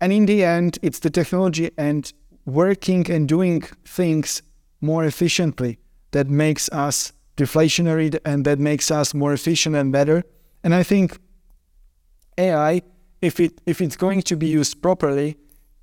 And 0.00 0.12
in 0.12 0.26
the 0.26 0.44
end 0.44 0.78
it's 0.82 0.98
the 0.98 1.10
technology 1.10 1.70
and 1.76 2.12
working 2.44 3.10
and 3.10 3.28
doing 3.28 3.62
things 3.84 4.42
more 4.80 5.04
efficiently 5.04 5.78
that 6.12 6.28
makes 6.28 6.68
us 6.70 7.12
deflationary 7.36 8.18
and 8.24 8.44
that 8.44 8.58
makes 8.58 8.90
us 8.90 9.14
more 9.14 9.32
efficient 9.32 9.74
and 9.76 9.92
better. 9.92 10.22
And 10.62 10.74
i 10.74 10.82
think 10.82 11.18
ai 12.38 12.82
if 13.22 13.40
it 13.40 13.60
if 13.66 13.80
it's 13.80 13.96
going 13.96 14.22
to 14.22 14.36
be 14.36 14.46
used 14.46 14.82
properly 14.82 15.36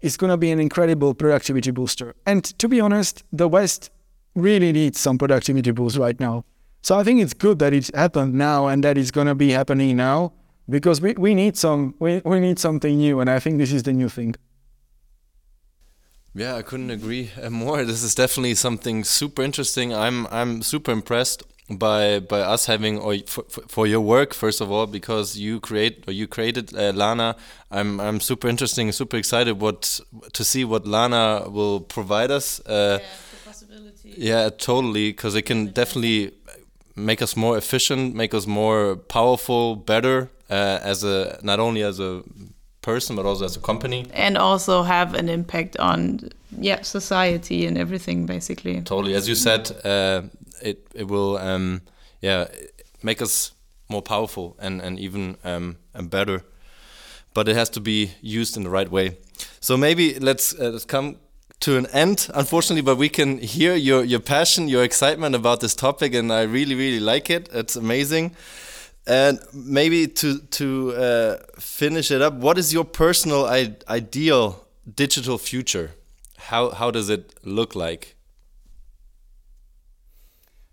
is 0.03 0.17
going 0.17 0.29
to 0.29 0.37
be 0.37 0.51
an 0.51 0.59
incredible 0.59 1.13
productivity 1.13 1.71
booster. 1.71 2.13
And 2.25 2.43
to 2.59 2.67
be 2.67 2.81
honest, 2.81 3.23
the 3.31 3.47
West 3.47 3.89
really 4.35 4.71
needs 4.71 4.99
some 4.99 5.17
productivity 5.17 5.71
boost 5.71 5.97
right 5.97 6.19
now. 6.19 6.45
So 6.81 6.97
I 6.97 7.03
think 7.03 7.21
it's 7.21 7.33
good 7.33 7.59
that 7.59 7.73
it's 7.73 7.91
happened 7.95 8.33
now 8.33 8.67
and 8.67 8.83
that 8.83 8.97
it's 8.97 9.11
going 9.11 9.27
to 9.27 9.35
be 9.35 9.51
happening 9.51 9.95
now 9.95 10.33
because 10.69 10.99
we, 11.01 11.13
we 11.13 11.33
need 11.33 11.57
some 11.57 11.95
we, 11.99 12.21
we 12.25 12.39
need 12.39 12.59
something 12.59 12.97
new 12.97 13.19
and 13.19 13.29
I 13.29 13.39
think 13.39 13.57
this 13.57 13.71
is 13.71 13.83
the 13.83 13.93
new 13.93 14.09
thing. 14.09 14.35
Yeah, 16.35 16.55
I 16.55 16.61
couldn't 16.63 16.89
agree 16.89 17.31
uh, 17.41 17.49
more. 17.63 17.85
This 17.85 18.03
is 18.03 18.15
definitely 18.15 18.55
something 18.55 19.03
super 19.03 19.41
interesting. 19.43 19.93
I'm 19.93 20.27
I'm 20.31 20.61
super 20.61 20.91
impressed 20.91 21.43
by 21.69 22.19
by 22.19 22.41
us 22.41 22.65
having 22.65 22.99
or 22.99 23.17
for, 23.27 23.43
for- 23.49 23.61
for 23.67 23.87
your 23.87 24.01
work 24.01 24.33
first 24.33 24.59
of 24.59 24.69
all 24.69 24.85
because 24.85 25.37
you 25.37 25.59
create 25.61 26.03
or 26.07 26.11
you 26.13 26.27
created 26.27 26.75
uh, 26.75 26.91
Lana. 26.93 27.35
I'm 27.71 27.99
I'm 27.99 28.19
super 28.19 28.47
interesting, 28.49 28.91
super 28.91 29.17
excited 29.17 29.59
what 29.61 29.99
to 30.33 30.43
see 30.43 30.65
what 30.65 30.85
Lana 30.87 31.47
will 31.49 31.79
provide 31.79 32.31
us. 32.31 32.59
Uh, 32.65 32.99
yeah, 33.01 33.07
totally, 34.49 35.11
because 35.11 35.35
it 35.35 35.43
can 35.43 35.67
definitely 35.67 36.31
make 36.95 37.21
us 37.21 37.35
more 37.35 37.57
efficient, 37.57 38.15
make 38.15 38.33
us 38.33 38.45
more 38.45 38.95
powerful, 38.95 39.75
better 39.75 40.29
uh, 40.49 40.79
as 40.83 41.03
a 41.03 41.39
not 41.41 41.59
only 41.59 41.81
as 41.81 41.99
a 41.99 42.23
person 42.81 43.15
but 43.15 43.25
also 43.25 43.45
as 43.45 43.55
a 43.55 43.59
company. 43.59 44.05
and 44.13 44.37
also 44.37 44.83
have 44.83 45.13
an 45.13 45.29
impact 45.29 45.77
on 45.79 46.19
yeah 46.59 46.81
society 46.81 47.65
and 47.65 47.77
everything 47.77 48.25
basically 48.25 48.81
Totally, 48.81 49.15
as 49.15 49.27
you 49.27 49.35
said, 49.35 49.71
uh, 49.85 50.21
it 50.61 50.87
it 50.93 51.07
will 51.07 51.37
um, 51.37 51.81
yeah 52.21 52.47
make 53.01 53.21
us 53.21 53.53
more 53.89 54.01
powerful 54.01 54.55
and 54.59 54.81
and 54.81 54.99
even 54.99 55.37
um, 55.43 55.77
and 55.93 56.09
better. 56.09 56.43
But 57.33 57.47
it 57.47 57.55
has 57.55 57.69
to 57.69 57.79
be 57.79 58.11
used 58.21 58.57
in 58.57 58.63
the 58.63 58.69
right 58.69 58.91
way. 58.91 59.17
So 59.59 59.77
maybe 59.77 60.19
let's 60.19 60.53
uh, 60.53 60.69
let's 60.69 60.85
come 60.85 61.15
to 61.63 61.77
an 61.77 61.85
end, 61.87 62.29
unfortunately. 62.33 62.81
But 62.81 62.97
we 62.97 63.09
can 63.09 63.37
hear 63.39 63.75
your 63.75 64.03
your 64.03 64.19
passion, 64.19 64.67
your 64.67 64.83
excitement 64.83 65.35
about 65.35 65.59
this 65.59 65.75
topic, 65.75 66.13
and 66.13 66.31
I 66.31 66.43
really 66.43 66.75
really 66.75 66.99
like 66.99 67.29
it. 67.29 67.49
It's 67.53 67.75
amazing. 67.75 68.35
And 69.05 69.39
maybe 69.53 70.07
to 70.07 70.39
to 70.39 70.67
uh, 70.95 71.37
finish 71.59 72.11
it 72.11 72.21
up, 72.21 72.33
what 72.33 72.57
is 72.57 72.73
your 72.73 72.85
personal 72.85 73.45
ideal 73.87 74.67
digital 74.95 75.37
future? 75.37 75.91
How 76.37 76.71
how 76.71 76.91
does 76.91 77.09
it 77.09 77.33
look 77.43 77.75
like? 77.75 78.15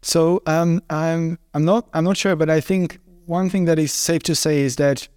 So 0.03 0.42
um, 0.46 0.83
I'm 0.90 1.38
I'm 1.55 1.64
not 1.64 1.88
I'm 1.92 2.05
not 2.05 2.16
sure, 2.16 2.37
but 2.37 2.48
I 2.48 2.61
think 2.61 2.98
one 3.26 3.50
thing 3.50 3.66
that 3.66 3.79
is 3.79 3.92
safe 3.92 4.22
to 4.24 4.35
say 4.35 4.61
is 4.61 4.76
that 4.76 5.09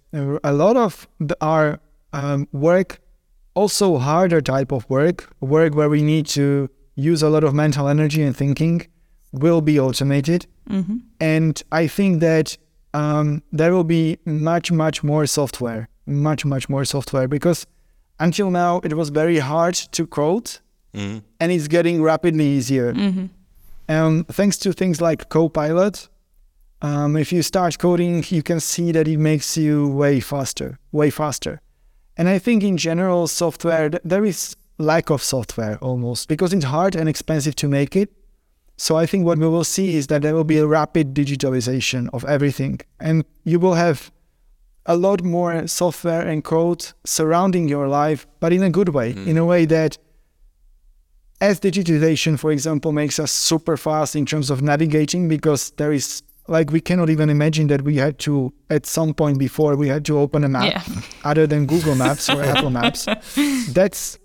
a 0.44 0.52
lot 0.52 0.76
of 0.76 1.08
the, 1.18 1.36
our 1.40 1.80
um, 2.12 2.46
work, 2.52 3.00
also 3.54 3.98
harder 3.98 4.40
type 4.40 4.72
of 4.72 4.88
work, 4.90 5.32
work 5.40 5.74
where 5.74 5.88
we 5.88 6.02
need 6.02 6.26
to 6.26 6.68
use 6.96 7.22
a 7.22 7.28
lot 7.28 7.44
of 7.44 7.54
mental 7.54 7.88
energy 7.88 8.22
and 8.22 8.36
thinking, 8.36 8.86
will 9.32 9.60
be 9.60 9.78
automated. 9.80 10.46
And 11.20 11.62
I 11.72 11.86
think 11.86 12.20
that 12.20 12.56
um, 12.94 13.42
there 13.52 13.72
will 13.74 13.84
be 13.84 14.18
much 14.24 14.70
much 14.72 15.02
more 15.02 15.26
software, 15.26 15.88
much 16.06 16.44
much 16.44 16.68
more 16.68 16.84
software 16.84 17.28
because 17.28 17.66
until 18.20 18.50
now 18.50 18.80
it 18.84 18.94
was 18.94 19.08
very 19.10 19.38
hard 19.38 19.74
to 19.92 20.06
code, 20.06 20.50
Mhm. 20.94 21.22
and 21.40 21.50
it's 21.52 21.66
getting 21.68 22.02
rapidly 22.02 22.46
easier. 22.46 22.94
Um, 23.88 24.24
thanks 24.30 24.56
to 24.58 24.72
things 24.72 25.00
like 25.00 25.28
Copilot, 25.28 26.08
um, 26.82 27.16
if 27.16 27.32
you 27.32 27.42
start 27.42 27.78
coding, 27.78 28.24
you 28.28 28.42
can 28.42 28.60
see 28.60 28.92
that 28.92 29.06
it 29.08 29.18
makes 29.18 29.56
you 29.56 29.88
way 29.88 30.20
faster, 30.20 30.78
way 30.92 31.10
faster. 31.10 31.60
And 32.16 32.28
I 32.28 32.38
think 32.38 32.62
in 32.62 32.76
general, 32.76 33.26
software 33.26 33.90
there 34.04 34.24
is 34.24 34.56
lack 34.78 35.10
of 35.10 35.22
software 35.22 35.78
almost 35.78 36.28
because 36.28 36.52
it's 36.52 36.64
hard 36.64 36.96
and 36.96 37.08
expensive 37.08 37.54
to 37.56 37.68
make 37.68 37.96
it. 37.96 38.12
So 38.76 38.96
I 38.96 39.06
think 39.06 39.24
what 39.24 39.38
we 39.38 39.46
will 39.46 39.64
see 39.64 39.94
is 39.96 40.08
that 40.08 40.22
there 40.22 40.34
will 40.34 40.44
be 40.44 40.58
a 40.58 40.66
rapid 40.66 41.14
digitalization 41.14 42.08
of 42.12 42.24
everything, 42.24 42.80
and 42.98 43.24
you 43.44 43.60
will 43.60 43.74
have 43.74 44.10
a 44.86 44.96
lot 44.96 45.22
more 45.22 45.66
software 45.68 46.26
and 46.26 46.42
code 46.42 46.92
surrounding 47.04 47.68
your 47.68 47.86
life, 47.86 48.26
but 48.40 48.52
in 48.52 48.62
a 48.62 48.70
good 48.70 48.90
way, 48.90 49.12
hmm. 49.12 49.28
in 49.28 49.38
a 49.38 49.44
way 49.44 49.64
that 49.64 49.96
as 51.40 51.60
digitization, 51.60 52.38
for 52.38 52.50
example, 52.50 52.90
makes 52.90 53.18
us 53.18 53.30
super 53.30 53.76
fast 53.76 54.16
in 54.16 54.26
terms 54.26 54.50
of 54.50 54.60
navigating 54.60 55.28
because 55.28 55.70
there 55.72 55.92
is 55.92 56.22
like 56.48 56.70
we 56.70 56.80
cannot 56.80 57.08
even 57.10 57.30
imagine 57.30 57.68
that 57.68 57.82
we 57.82 57.96
had 57.96 58.18
to 58.20 58.52
at 58.70 58.86
some 58.86 59.14
point 59.14 59.38
before 59.38 59.76
we 59.76 59.88
had 59.88 60.04
to 60.04 60.18
open 60.18 60.44
a 60.44 60.48
map 60.48 60.64
Yeah. 60.86 61.00
other 61.24 61.46
than 61.46 61.66
Google 61.66 61.94
Maps 61.94 62.28
or 62.28 62.42
Apple 62.42 62.70
Maps. 62.70 63.06
That's 63.72 64.18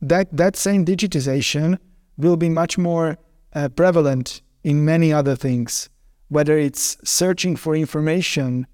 that 0.00 0.34
that 0.36 0.56
same 0.56 0.84
digitization 0.84 1.78
will 2.16 2.36
be 2.36 2.48
much 2.48 2.78
more 2.78 3.18
uh, 3.54 3.68
prevalent 3.68 4.42
in 4.64 4.84
many 4.84 5.12
other 5.12 5.36
things, 5.36 5.88
whether 6.28 6.56
it's 6.58 6.96
searching 7.04 7.56
for 7.56 7.74
information 7.76 8.66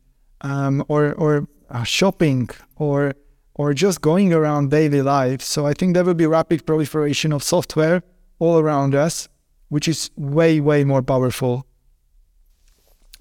um, 0.42 0.84
or 0.88 1.12
or 1.14 1.46
uh, 1.70 1.82
shopping 1.84 2.48
or 2.76 3.14
or 3.54 3.74
just 3.74 4.00
going 4.00 4.32
around 4.32 4.70
daily 4.70 5.02
life. 5.02 5.42
So 5.42 5.66
I 5.66 5.74
think 5.74 5.94
there 5.94 6.04
will 6.04 6.14
be 6.14 6.26
rapid 6.26 6.66
proliferation 6.66 7.32
of 7.32 7.42
software 7.42 8.02
all 8.38 8.58
around 8.58 8.94
us, 8.94 9.28
which 9.68 9.86
is 9.88 10.10
way 10.16 10.60
way 10.60 10.84
more 10.84 11.02
powerful. 11.02 11.66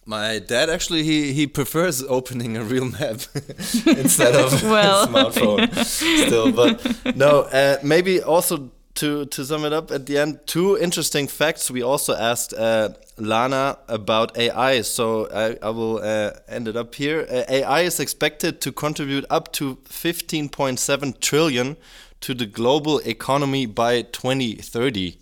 My 0.06 0.40
dad 0.40 0.70
actually 0.70 1.04
he 1.04 1.34
he 1.34 1.48
prefers 1.48 2.04
opening 2.18 2.58
a 2.58 2.64
real 2.64 2.86
map 2.86 3.22
instead 3.86 4.36
of 4.36 4.64
Well. 4.76 5.04
a 5.04 5.08
smartphone 5.08 5.86
still. 5.86 6.52
But 6.52 7.16
no, 7.16 7.42
uh, 7.42 7.78
maybe 7.84 8.22
also 8.22 8.72
to 8.96 9.26
to 9.26 9.46
sum 9.46 9.64
it 9.66 9.74
up 9.74 9.92
at 9.92 10.06
the 10.06 10.18
end, 10.18 10.40
two 10.46 10.78
interesting 10.78 11.28
facts. 11.28 11.70
We 11.72 11.84
also 11.84 12.14
asked 12.14 12.54
uh, 12.54 12.90
Lana 13.18 13.78
about 13.88 14.36
AI, 14.38 14.82
so 14.82 15.28
I, 15.32 15.58
I 15.62 15.70
will 15.70 15.98
uh, 15.98 16.32
end 16.48 16.68
it 16.68 16.76
up 16.76 16.96
here. 16.96 17.28
Uh, 17.30 17.44
AI 17.48 17.82
is 17.82 18.00
expected 18.00 18.60
to 18.62 18.72
contribute 18.72 19.26
up 19.30 19.52
to 19.54 19.78
15.7 19.88 21.20
trillion 21.20 21.78
to 22.22 22.34
the 22.34 22.46
global 22.46 23.00
economy 23.06 23.66
by 23.68 24.02
2030. 24.02 25.18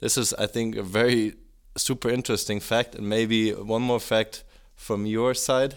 This 0.00 0.18
is, 0.18 0.34
I 0.34 0.46
think, 0.46 0.76
a 0.76 0.82
very 0.82 1.34
super 1.76 2.08
interesting 2.08 2.60
fact, 2.60 2.94
and 2.94 3.08
maybe 3.08 3.52
one 3.52 3.82
more 3.82 4.00
fact 4.00 4.44
from 4.74 5.06
your 5.06 5.34
side. 5.34 5.76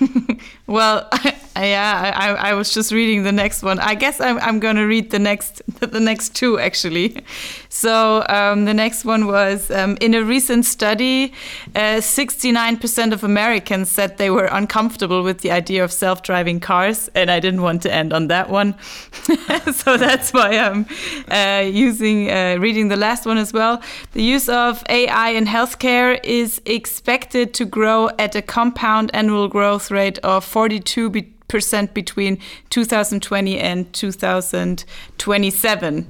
Well, 0.66 1.08
yeah, 1.56 2.12
I, 2.16 2.50
I 2.50 2.54
was 2.54 2.74
just 2.74 2.90
reading 2.90 3.22
the 3.22 3.30
next 3.30 3.62
one. 3.62 3.78
I 3.78 3.94
guess 3.94 4.20
I'm, 4.20 4.38
I'm 4.40 4.58
going 4.58 4.74
to 4.76 4.84
read 4.84 5.10
the 5.10 5.20
next 5.20 5.62
the 5.80 6.00
next 6.00 6.34
two 6.34 6.58
actually. 6.58 7.24
So 7.68 8.24
um, 8.28 8.64
the 8.64 8.74
next 8.74 9.04
one 9.04 9.26
was 9.26 9.70
um, 9.70 9.96
in 10.00 10.14
a 10.14 10.22
recent 10.22 10.64
study, 10.64 11.32
uh, 11.74 12.00
69% 12.00 13.12
of 13.12 13.24
Americans 13.24 13.88
said 13.90 14.16
they 14.16 14.30
were 14.30 14.46
uncomfortable 14.46 15.22
with 15.22 15.38
the 15.38 15.50
idea 15.50 15.84
of 15.84 15.92
self-driving 15.92 16.60
cars, 16.60 17.08
and 17.14 17.30
I 17.30 17.40
didn't 17.40 17.62
want 17.62 17.82
to 17.82 17.92
end 17.92 18.12
on 18.12 18.28
that 18.28 18.48
one. 18.48 18.74
so 19.72 19.96
that's 19.96 20.32
why 20.32 20.56
I'm 20.58 20.86
uh, 21.28 21.64
using 21.64 22.30
uh, 22.30 22.56
reading 22.58 22.88
the 22.88 22.96
last 22.96 23.26
one 23.26 23.38
as 23.38 23.52
well. 23.52 23.82
The 24.12 24.22
use 24.22 24.48
of 24.48 24.82
AI 24.88 25.30
in 25.30 25.46
healthcare 25.46 26.18
is 26.24 26.60
expected 26.64 27.54
to 27.54 27.64
grow 27.64 28.10
at 28.18 28.34
a 28.34 28.42
compound 28.42 29.10
annual 29.14 29.48
growth 29.48 29.90
rate 29.90 30.18
of 30.18 30.44
42 30.44 31.10
be- 31.10 31.34
percent 31.48 31.94
between 31.94 32.38
2020 32.70 33.58
and 33.58 33.92
2027 33.92 36.06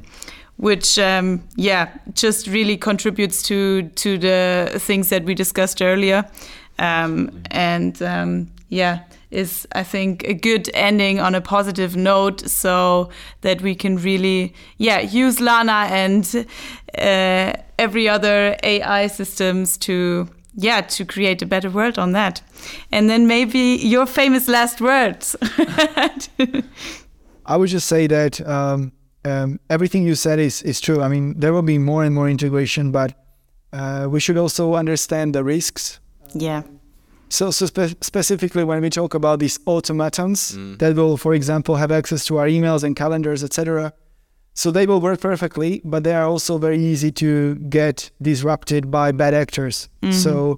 which 0.56 0.98
um, 0.98 1.42
yeah 1.56 1.90
just 2.14 2.46
really 2.46 2.76
contributes 2.76 3.42
to 3.42 3.82
to 3.90 4.18
the 4.18 4.70
things 4.78 5.08
that 5.08 5.24
we 5.24 5.34
discussed 5.34 5.82
earlier. 5.82 6.24
Um, 6.78 7.42
and 7.50 8.00
um, 8.02 8.50
yeah 8.68 9.00
is 9.30 9.66
I 9.72 9.82
think 9.82 10.22
a 10.24 10.34
good 10.34 10.70
ending 10.74 11.20
on 11.20 11.34
a 11.34 11.40
positive 11.40 11.96
note 11.96 12.48
so 12.48 13.10
that 13.40 13.62
we 13.62 13.74
can 13.74 13.96
really 13.96 14.54
yeah 14.78 15.00
use 15.00 15.40
Lana 15.40 15.88
and 15.90 16.46
uh, 16.96 17.52
every 17.78 18.08
other 18.08 18.56
AI 18.62 19.08
systems 19.08 19.76
to 19.78 20.28
yeah 20.56 20.80
to 20.80 21.04
create 21.04 21.42
a 21.42 21.46
better 21.46 21.70
world 21.70 21.98
on 21.98 22.12
that 22.12 22.42
and 22.92 23.08
then 23.10 23.26
maybe 23.26 23.58
your 23.82 24.06
famous 24.06 24.48
last 24.48 24.80
words 24.80 25.36
I 27.46 27.56
would 27.56 27.68
just 27.68 27.86
say 27.86 28.06
that 28.06 28.40
um, 28.46 28.92
um, 29.24 29.60
everything 29.68 30.02
you 30.04 30.14
said 30.14 30.38
is, 30.38 30.62
is 30.62 30.80
true. 30.80 31.02
I 31.02 31.08
mean, 31.08 31.38
there 31.38 31.52
will 31.52 31.62
be 31.62 31.78
more 31.78 32.04
and 32.04 32.14
more 32.14 32.28
integration, 32.28 32.90
but 32.90 33.14
uh, 33.72 34.06
we 34.10 34.18
should 34.20 34.38
also 34.38 34.74
understand 34.74 35.34
the 35.34 35.44
risks. 35.44 36.00
yeah 36.32 36.62
So, 37.28 37.50
so 37.50 37.66
spe- 37.66 38.02
specifically, 38.02 38.64
when 38.64 38.80
we 38.80 38.90
talk 38.90 39.14
about 39.14 39.40
these 39.40 39.58
automatons 39.66 40.56
that 40.78 40.94
will, 40.96 41.16
for 41.16 41.34
example, 41.34 41.76
have 41.76 41.90
access 41.92 42.24
to 42.26 42.38
our 42.38 42.46
emails 42.48 42.82
and 42.84 42.94
calendars, 42.96 43.42
etc., 43.44 43.92
so 44.54 44.70
they 44.70 44.86
will 44.86 45.00
work 45.00 45.20
perfectly, 45.20 45.80
but 45.84 46.04
they 46.04 46.14
are 46.14 46.26
also 46.26 46.58
very 46.58 46.78
easy 46.78 47.10
to 47.12 47.56
get 47.56 48.10
disrupted 48.22 48.90
by 48.90 49.12
bad 49.12 49.34
actors. 49.34 49.88
So, 50.12 50.56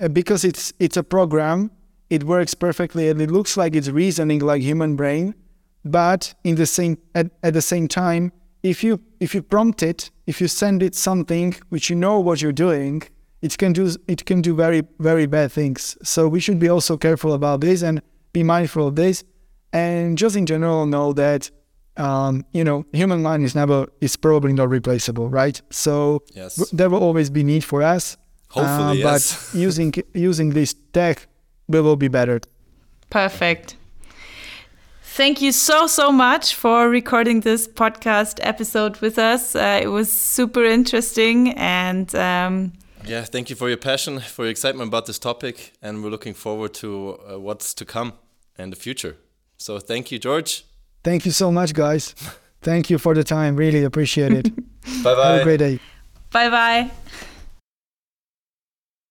uh, 0.00 0.08
because 0.08 0.44
it's 0.44 0.72
it's 0.78 0.96
a 0.98 1.02
program, 1.02 1.70
it 2.10 2.24
works 2.24 2.54
perfectly 2.54 3.08
and 3.08 3.20
it 3.20 3.30
looks 3.30 3.56
like 3.56 3.74
it's 3.74 3.88
reasoning 3.88 4.40
like 4.40 4.60
human 4.62 4.96
brain, 4.96 5.34
but 5.84 6.34
in 6.44 6.56
the 6.56 6.66
same 6.66 6.98
at, 7.14 7.30
at 7.42 7.54
the 7.54 7.62
same 7.62 7.88
time, 7.88 8.32
if 8.62 8.84
you 8.84 9.00
if 9.18 9.34
you 9.34 9.42
prompt 9.42 9.82
it, 9.82 10.10
if 10.26 10.40
you 10.40 10.48
send 10.48 10.82
it 10.82 10.94
something 10.94 11.54
which 11.70 11.88
you 11.88 11.96
know 11.96 12.20
what 12.20 12.42
you're 12.42 12.52
doing, 12.52 13.02
it 13.40 13.56
can 13.56 13.72
do 13.72 13.96
it 14.08 14.26
can 14.26 14.42
do 14.42 14.54
very 14.54 14.82
very 14.98 15.26
bad 15.26 15.50
things. 15.52 15.96
So 16.02 16.28
we 16.28 16.40
should 16.40 16.58
be 16.58 16.68
also 16.68 16.96
careful 16.98 17.32
about 17.32 17.60
this 17.62 17.82
and 17.82 18.02
be 18.32 18.42
mindful 18.42 18.88
of 18.88 18.96
this, 18.96 19.24
and 19.72 20.18
just 20.18 20.36
in 20.36 20.44
general 20.44 20.84
know 20.86 21.12
that 21.14 21.50
um, 21.96 22.44
you 22.52 22.64
know 22.64 22.84
human 22.92 23.22
mind 23.22 23.44
is 23.44 23.54
never 23.54 23.86
is 24.00 24.16
probably 24.16 24.52
not 24.52 24.68
replaceable, 24.70 25.28
right? 25.28 25.60
So 25.70 26.22
Yes. 26.34 26.56
w- 26.56 26.76
there 26.76 26.88
will 26.90 27.02
always 27.02 27.30
be 27.30 27.42
need 27.44 27.64
for 27.64 27.82
us. 27.82 28.16
Hopefully, 28.50 29.02
uh, 29.02 29.12
yes. 29.12 29.52
But 29.52 29.58
using 29.60 29.94
using 30.14 30.50
this 30.50 30.74
tech, 30.92 31.26
we 31.68 31.80
will 31.80 31.96
be 31.96 32.08
better. 32.08 32.40
Perfect. 33.10 33.76
Thank 35.16 35.42
you 35.42 35.52
so, 35.52 35.86
so 35.86 36.10
much 36.10 36.54
for 36.54 36.88
recording 36.88 37.40
this 37.42 37.68
podcast 37.68 38.38
episode 38.42 38.96
with 39.02 39.18
us. 39.18 39.54
Uh, 39.54 39.80
it 39.82 39.88
was 39.88 40.10
super 40.10 40.64
interesting. 40.64 41.52
And 41.58 42.14
um, 42.14 42.72
Yeah, 43.06 43.22
thank 43.24 43.50
you 43.50 43.56
for 43.56 43.68
your 43.68 43.76
passion, 43.76 44.20
for 44.20 44.44
your 44.44 44.50
excitement 44.50 44.88
about 44.88 45.04
this 45.04 45.18
topic, 45.18 45.74
and 45.82 46.02
we're 46.02 46.08
looking 46.10 46.32
forward 46.34 46.72
to 46.74 47.18
uh, 47.30 47.38
what's 47.38 47.74
to 47.74 47.84
come 47.84 48.14
in 48.58 48.70
the 48.70 48.76
future. 48.76 49.16
So 49.58 49.78
thank 49.78 50.10
you, 50.10 50.18
George. 50.18 50.64
Thank 51.04 51.26
you 51.26 51.32
so 51.32 51.50
much, 51.50 51.74
guys. 51.74 52.14
Thank 52.62 52.90
you 52.90 52.98
for 52.98 53.14
the 53.14 53.24
time. 53.24 53.56
Really 53.56 53.82
appreciate 53.82 54.32
it. 54.32 54.54
Bye 55.02 55.14
bye. 55.14 55.26
Have 55.32 55.40
a 55.40 55.44
great 55.44 55.58
day. 55.58 55.78
bye 56.30 56.48
bye. 56.48 56.90